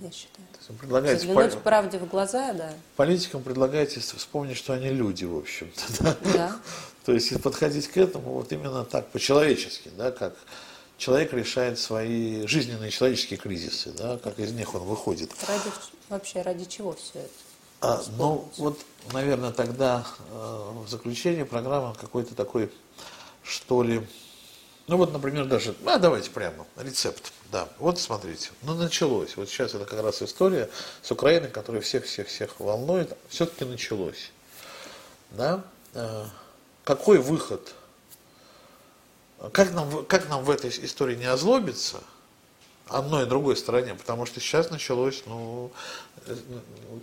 я 0.00 0.10
считаю. 0.10 0.46
Заглянуть 0.66 1.52
пол- 1.52 1.62
правде 1.62 1.98
в 1.98 2.06
глаза, 2.08 2.52
да. 2.52 2.72
политикам 2.96 3.42
предлагаете 3.42 4.00
вспомнить, 4.00 4.56
что 4.56 4.72
они 4.72 4.90
люди, 4.90 5.24
в 5.24 5.36
общем-то, 5.36 5.82
да? 6.02 6.16
Да. 6.32 6.56
То 7.04 7.12
есть 7.12 7.40
подходить 7.42 7.88
к 7.88 7.96
этому 7.96 8.32
вот 8.32 8.52
именно 8.52 8.84
так, 8.84 9.08
по-человечески, 9.08 9.90
да, 9.96 10.10
как 10.10 10.34
человек 10.96 11.32
решает 11.32 11.78
свои 11.78 12.46
жизненные 12.46 12.90
человеческие 12.90 13.38
кризисы, 13.38 13.92
да, 13.92 14.18
как 14.18 14.38
из 14.38 14.52
них 14.52 14.74
он 14.74 14.82
выходит. 14.82 15.30
Ради, 15.46 15.70
вообще, 16.08 16.42
ради 16.42 16.64
чего 16.64 16.94
все 16.94 17.18
это? 17.18 17.30
А, 17.80 18.02
ну, 18.16 18.48
вот, 18.56 18.78
наверное, 19.12 19.52
тогда 19.52 20.06
э, 20.30 20.72
в 20.86 20.88
заключение 20.88 21.44
программы 21.44 21.94
какой-то 21.94 22.34
такой, 22.34 22.72
что 23.42 23.82
ли, 23.82 24.06
ну 24.86 24.96
вот, 24.96 25.12
например, 25.12 25.46
даже, 25.46 25.74
а 25.86 25.98
давайте 25.98 26.30
прямо, 26.30 26.66
рецепт, 26.76 27.32
да, 27.50 27.68
вот 27.78 27.98
смотрите, 27.98 28.50
ну 28.62 28.74
началось, 28.74 29.36
вот 29.36 29.48
сейчас 29.48 29.74
это 29.74 29.84
как 29.84 30.02
раз 30.02 30.22
история 30.22 30.68
с 31.02 31.10
Украиной, 31.10 31.48
которая 31.48 31.82
всех-всех-всех 31.82 32.60
волнует, 32.60 33.16
все-таки 33.28 33.64
началось, 33.64 34.32
да, 35.30 35.64
Э, 35.94 36.24
какой 36.82 37.18
выход, 37.18 37.72
как 39.52 39.72
нам, 39.72 40.04
как 40.04 40.28
нам 40.28 40.44
в 40.44 40.50
этой 40.50 40.70
истории 40.70 41.14
не 41.14 41.24
озлобиться, 41.24 42.00
одной 42.88 43.22
и 43.22 43.26
другой 43.26 43.56
стороне, 43.56 43.94
потому 43.94 44.26
что 44.26 44.40
сейчас 44.40 44.70
началось, 44.70 45.22
ну, 45.24 45.70
э, 46.26 46.36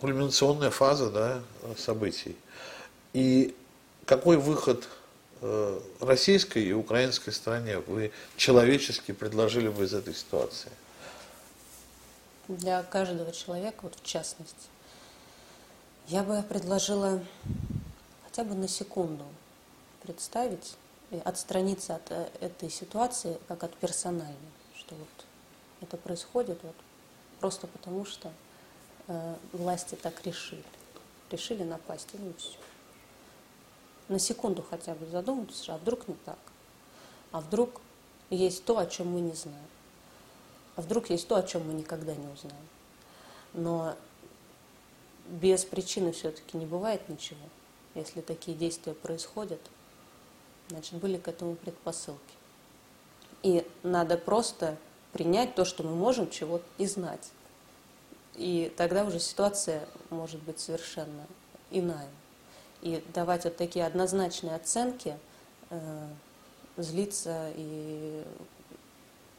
кульминационная 0.01 0.69
фаза, 0.71 1.09
да, 1.09 1.41
событий. 1.77 2.35
И 3.13 3.55
какой 4.05 4.37
выход 4.37 4.87
российской 5.99 6.63
и 6.63 6.73
украинской 6.73 7.31
стороне 7.31 7.79
вы 7.79 8.11
человечески 8.37 9.11
предложили 9.11 9.69
бы 9.69 9.85
из 9.85 9.93
этой 9.93 10.13
ситуации? 10.13 10.71
Для 12.47 12.83
каждого 12.83 13.31
человека, 13.31 13.79
вот 13.81 13.95
в 13.95 14.03
частности, 14.03 14.67
я 16.07 16.23
бы 16.23 16.43
предложила 16.43 17.23
хотя 18.25 18.43
бы 18.43 18.55
на 18.55 18.67
секунду 18.67 19.25
представить 20.03 20.75
и 21.11 21.17
отстраниться 21.23 21.95
от 21.95 22.11
э, 22.11 22.29
этой 22.39 22.69
ситуации 22.69 23.37
как 23.47 23.63
от 23.63 23.75
персональной, 23.75 24.35
что 24.75 24.95
вот 24.95 25.07
это 25.81 25.97
происходит 25.97 26.59
вот 26.63 26.75
просто 27.39 27.67
потому, 27.67 28.05
что 28.05 28.31
э, 29.07 29.35
власти 29.51 29.95
так 29.95 30.25
решили. 30.25 30.63
Решили 31.29 31.63
напасть, 31.63 32.09
и 32.13 32.17
ну 32.17 32.33
все. 32.37 32.57
На 34.11 34.19
секунду 34.19 34.61
хотя 34.61 34.93
бы 34.93 35.05
задуматься, 35.05 35.73
а 35.73 35.77
вдруг 35.77 36.09
не 36.09 36.15
так? 36.25 36.37
А 37.31 37.39
вдруг 37.39 37.79
есть 38.29 38.65
то, 38.65 38.77
о 38.77 38.85
чем 38.85 39.07
мы 39.07 39.21
не 39.21 39.31
знаем? 39.31 39.57
А 40.75 40.81
вдруг 40.81 41.09
есть 41.09 41.29
то, 41.29 41.37
о 41.37 41.43
чем 41.43 41.65
мы 41.65 41.73
никогда 41.73 42.13
не 42.13 42.27
узнаем? 42.27 42.67
Но 43.53 43.95
без 45.27 45.63
причины 45.63 46.11
все-таки 46.11 46.57
не 46.57 46.65
бывает 46.65 47.07
ничего. 47.07 47.39
Если 47.95 48.19
такие 48.19 48.57
действия 48.57 48.93
происходят, 48.93 49.61
значит, 50.67 50.95
были 50.95 51.15
к 51.15 51.29
этому 51.29 51.55
предпосылки. 51.55 52.35
И 53.43 53.65
надо 53.81 54.17
просто 54.17 54.77
принять 55.13 55.55
то, 55.55 55.63
что 55.63 55.83
мы 55.83 55.95
можем 55.95 56.29
чего 56.29 56.59
и 56.77 56.85
знать. 56.85 57.31
И 58.35 58.73
тогда 58.75 59.05
уже 59.05 59.21
ситуация 59.21 59.87
может 60.09 60.43
быть 60.43 60.59
совершенно 60.59 61.25
иная. 61.69 62.09
И 62.81 63.03
давать 63.13 63.43
вот 63.43 63.57
такие 63.57 63.85
однозначные 63.85 64.55
оценки, 64.55 65.17
э, 65.69 66.07
злиться 66.77 67.51
и... 67.55 68.23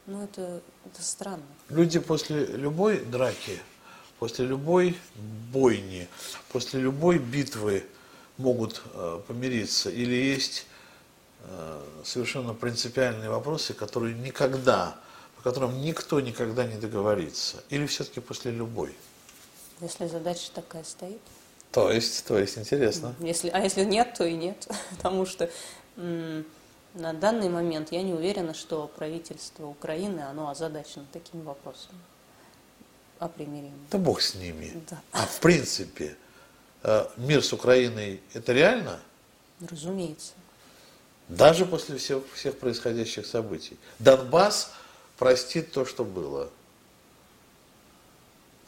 Ну, 0.05 0.23
это, 0.23 0.61
это 0.85 1.01
странно. 1.01 1.43
Люди 1.69 1.99
после 1.99 2.45
любой 2.45 2.99
драки, 2.99 3.59
после 4.19 4.45
любой 4.45 4.97
бойни, 5.51 6.07
после 6.51 6.81
любой 6.81 7.19
битвы 7.19 7.85
могут 8.37 8.81
э, 8.93 9.21
помириться? 9.27 9.89
Или 9.89 10.15
есть 10.15 10.65
э, 11.41 11.83
совершенно 12.03 12.53
принципиальные 12.53 13.29
вопросы, 13.29 13.73
которые 13.73 14.15
никогда, 14.15 14.95
по 15.37 15.43
которым 15.43 15.81
никто 15.81 16.19
никогда 16.19 16.65
не 16.65 16.77
договорится? 16.77 17.63
Или 17.69 17.85
все-таки 17.85 18.19
после 18.19 18.51
любой? 18.51 18.93
Если 19.81 20.07
задача 20.07 20.49
такая 20.53 20.83
стоит. 20.83 21.21
То 21.73 21.91
есть, 21.91 22.23
то 22.25 22.37
есть, 22.37 22.57
интересно. 22.57 23.15
Если, 23.19 23.49
а 23.49 23.59
если 23.59 23.83
нет, 23.83 24.13
то 24.13 24.23
и 24.23 24.33
нет. 24.33 24.67
Потому 24.91 25.25
что 25.25 25.49
на 25.95 27.13
данный 27.13 27.49
момент 27.49 27.91
я 27.91 28.03
не 28.03 28.13
уверена, 28.13 28.53
что 28.53 28.87
правительство 28.95 29.65
Украины, 29.65 30.19
оно 30.21 30.49
озадачено 30.49 31.05
такими 31.11 31.41
вопросами 31.41 31.99
о 33.17 33.27
примирении. 33.27 33.73
Да 33.89 33.97
бог 33.97 34.21
с 34.21 34.35
ними. 34.35 34.83
Да. 34.89 35.01
А 35.11 35.25
в 35.25 35.39
принципе, 35.39 36.15
э, 36.83 37.07
мир 37.17 37.43
с 37.43 37.51
Украиной 37.51 38.21
это 38.33 38.53
реально? 38.53 38.99
Разумеется. 39.59 40.33
Даже 41.27 41.65
после 41.65 41.97
всех, 41.97 42.21
всех 42.35 42.59
происходящих 42.59 43.25
событий. 43.25 43.79
Донбасс 43.97 44.71
простит 45.17 45.71
то, 45.71 45.85
что 45.85 46.03
было. 46.03 46.49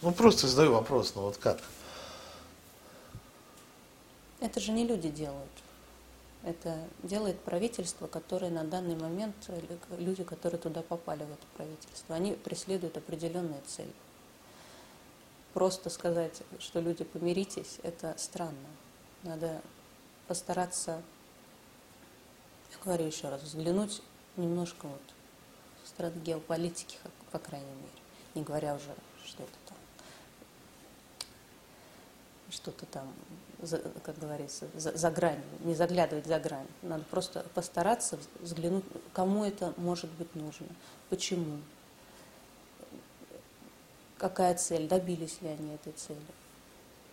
Ну, 0.01 0.12
просто 0.12 0.47
задаю 0.47 0.72
вопрос, 0.72 1.14
ну 1.16 1.22
вот 1.24 1.38
как? 1.38 1.60
Это 4.40 4.60
же 4.60 4.72
не 4.72 4.86
люди 4.86 5.10
делают. 5.10 5.52
Это 6.44 6.78
делает 7.02 7.40
правительство, 7.40 8.06
которое 8.06 8.52
на 8.52 8.64
данный 8.64 8.96
момент, 8.96 9.36
люди, 9.98 10.24
которые 10.24 10.60
туда 10.60 10.84
попали 10.84 11.24
в 11.24 11.32
это 11.32 11.46
правительство, 11.58 12.16
они 12.16 12.34
преследуют 12.34 12.98
определенные 12.98 13.62
цели. 13.66 13.92
Просто 15.54 15.90
сказать, 15.90 16.44
что 16.60 16.82
люди 16.82 17.04
помиритесь, 17.04 17.80
это 17.82 18.14
странно. 18.18 18.68
Надо 19.24 19.62
постараться, 20.28 21.02
я 22.72 22.78
говорю 22.84 23.06
еще 23.06 23.30
раз, 23.30 23.42
взглянуть 23.42 24.04
немножко 24.38 24.88
вот 24.88 25.02
со 25.84 25.90
стороны 25.90 26.20
геополитики, 26.20 26.98
по 27.32 27.40
крайней 27.40 27.66
мере, 27.66 27.90
не 28.36 28.44
говоря 28.44 28.76
уже 28.76 28.94
что-то 29.26 29.64
что-то 32.50 32.86
там, 32.86 33.12
за, 33.62 33.80
как 34.04 34.18
говорится, 34.20 34.68
за, 34.76 34.96
за 34.98 35.12
грань, 35.12 35.41
не 35.62 35.76
заглядывать 35.76 36.26
за 36.26 36.39
грань. 36.39 36.68
Надо 36.82 37.04
просто 37.06 37.46
постараться 37.54 38.20
взглянуть, 38.39 38.84
кому 39.14 39.43
это 39.43 39.74
может 39.78 40.10
быть 40.12 40.34
нужно, 40.36 40.68
почему, 41.10 41.60
какая 44.18 44.56
цель, 44.56 44.88
добились 44.88 45.41
ли 45.41 45.50
они 45.50 45.74
этой 45.76 45.93
цели, 45.93 46.20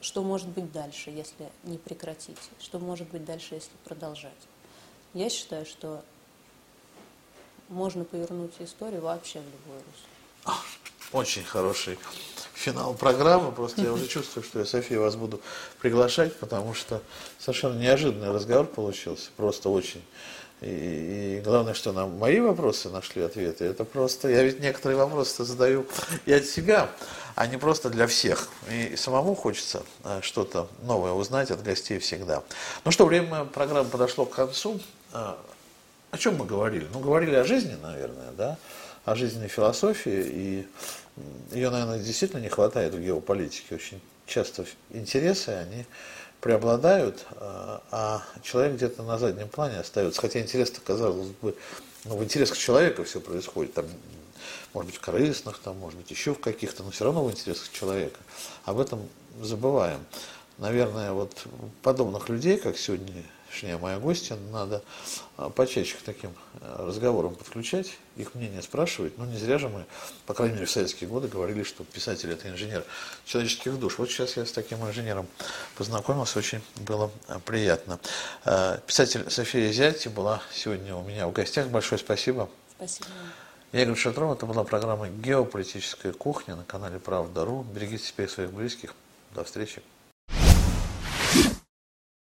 что 0.01 0.22
может 0.22 0.49
быть 0.49 0.72
дальше, 0.72 1.11
если 1.11 1.51
не 1.62 1.78
прекратить, 1.78 2.39
что 2.61 2.78
может 2.78 3.09
быть 3.09 3.24
дальше, 3.24 3.55
если 3.55 3.72
продолжать. 3.85 4.33
Я 5.14 5.28
считаю, 5.28 5.66
что 5.66 6.05
можно 7.68 8.05
повернуть 8.05 8.55
историю 8.59 9.03
вообще 9.03 9.41
в 9.41 9.45
любой 9.45 9.78
русло. 9.78 10.62
Очень 11.12 11.45
хороший 11.45 11.99
финал 12.63 12.95
программы. 12.95 13.53
Просто 13.53 13.83
я 13.83 13.93
уже 13.93 14.07
чувствую, 14.07 14.45
что 14.45 14.61
я, 14.61 14.65
София, 14.65 15.01
вас 15.01 15.17
буду 15.17 15.41
приглашать, 15.81 16.37
потому 16.37 16.75
что 16.75 17.03
совершенно 17.39 17.79
неожиданный 17.79 18.31
разговор 18.31 18.67
получился. 18.67 19.31
Просто 19.37 19.69
очень. 19.69 20.03
И, 20.61 21.39
и 21.39 21.43
главное, 21.45 21.75
что 21.75 21.93
на 21.93 22.07
мои 22.07 22.39
вопросы 22.39 22.89
нашли 22.89 23.23
ответы. 23.23 23.65
Это 23.65 23.85
просто, 23.85 24.29
я 24.29 24.45
ведь 24.45 24.61
некоторые 24.61 24.97
вопросы 24.97 25.45
задаю 25.45 25.87
и 26.25 26.33
от 26.33 26.45
себя, 26.45 26.89
а 27.35 27.49
не 27.49 27.57
просто 27.57 27.91
для 27.91 28.07
всех. 28.07 28.49
И 28.71 28.95
самому 28.97 29.35
хочется 29.35 29.83
э, 30.05 30.21
что-то 30.23 30.69
новое 30.85 31.13
узнать 31.13 31.51
от 31.51 31.65
гостей 31.65 31.99
всегда. 31.99 32.45
Ну 32.85 32.93
что, 32.93 33.07
время 33.07 33.45
программы 33.45 33.91
подошло 33.91 34.25
к 34.25 34.37
концу. 34.37 34.81
Э, 35.13 35.35
о 36.13 36.19
чем 36.19 36.37
мы 36.37 36.45
говорили? 36.45 36.87
Ну, 36.93 37.01
говорили 37.01 37.35
о 37.35 37.45
жизни, 37.45 37.77
наверное, 37.83 38.31
да, 38.37 38.59
о 39.05 39.14
жизненной 39.14 39.48
философии, 39.48 40.22
и 40.26 40.66
ее, 41.53 41.70
наверное, 41.70 41.98
действительно 41.98 42.40
не 42.40 42.48
хватает 42.48 42.94
в 42.94 43.00
геополитике. 43.00 43.74
Очень 43.74 44.00
часто 44.26 44.64
интересы, 44.90 45.50
они 45.50 45.84
преобладают, 46.40 47.24
а, 47.36 47.82
а 47.90 48.22
человек 48.42 48.74
где-то 48.74 49.03
на 49.03 49.18
заднем 49.18 49.48
плане 49.48 49.78
остается. 49.78 50.20
Хотя 50.20 50.40
интерес-то, 50.40 50.80
казалось 50.80 51.28
бы, 51.40 51.55
ну, 52.05 52.16
в 52.16 52.24
интересах 52.24 52.59
человека 52.59 53.05
все 53.05 53.20
происходит, 53.20 53.74
там, 53.74 53.86
может 54.74 54.90
быть, 54.90 54.98
в 54.98 55.00
корыстных, 55.00 55.59
там, 55.59 55.78
может 55.78 55.98
быть, 55.98 56.11
еще 56.11 56.34
в 56.34 56.40
каких-то, 56.40 56.82
но 56.82 56.90
все 56.90 57.05
равно 57.05 57.24
в 57.24 57.30
интересах 57.30 57.70
человека. 57.70 58.18
Об 58.64 58.80
этом 58.80 59.09
забываем. 59.40 60.00
Наверное, 60.59 61.12
вот 61.12 61.46
подобных 61.82 62.28
людей, 62.28 62.57
как 62.57 62.76
сегодня 62.76 63.22
точнее 63.53 63.76
моя 63.76 63.98
гостья, 63.98 64.36
надо 64.50 64.82
а, 65.36 65.50
почаще 65.50 65.96
к 65.96 66.03
таким 66.03 66.32
а, 66.61 66.86
разговорам 66.86 67.34
подключать, 67.34 67.98
их 68.16 68.34
мнение 68.34 68.62
спрашивать. 68.62 69.18
Ну, 69.18 69.26
не 69.26 69.36
зря 69.36 69.59
же 69.59 69.68
мы, 69.68 69.84
по 70.26 70.32
крайней 70.32 70.55
мере, 70.55 70.66
в 70.66 70.70
советские 70.70 71.09
годы 71.09 71.28
говорили, 71.28 71.62
что 71.62 71.84
писатель– 71.84 72.30
это 72.32 72.48
инженер 72.48 72.84
человеческих 73.26 73.78
душ. 73.78 73.98
Вот 73.98 74.11
сейчас 74.11 74.36
я 74.36 74.46
с 74.46 74.53
таким 74.53 74.78
инженером 74.88 75.26
познакомился, 75.76 76.38
очень 76.38 76.62
было 76.76 77.11
а, 77.28 77.38
приятно. 77.40 78.00
Писатель 78.86 79.30
София 79.30 79.70
Зяти 79.70 80.09
была 80.09 80.42
сегодня 80.53 80.96
у 80.96 81.05
меня 81.05 81.26
в 81.26 81.32
гостях. 81.32 81.68
Большое 81.68 81.98
спасибо. 81.98 82.48
Спасибо. 82.76 83.07
Я 83.72 83.82
Игорь 83.82 83.96
Шатров. 83.96 84.36
Это 84.36 84.46
была 84.46 84.64
программа 84.64 85.09
«Геополитическая 85.09 86.12
кухня» 86.12 86.57
на 86.57 86.64
канале 86.64 86.98
«Правда.ру». 86.98 87.64
Берегите 87.74 88.05
себя 88.05 88.24
и 88.24 88.28
своих 88.28 88.50
близких. 88.50 88.94
До 89.34 89.44
встречи. 89.44 89.82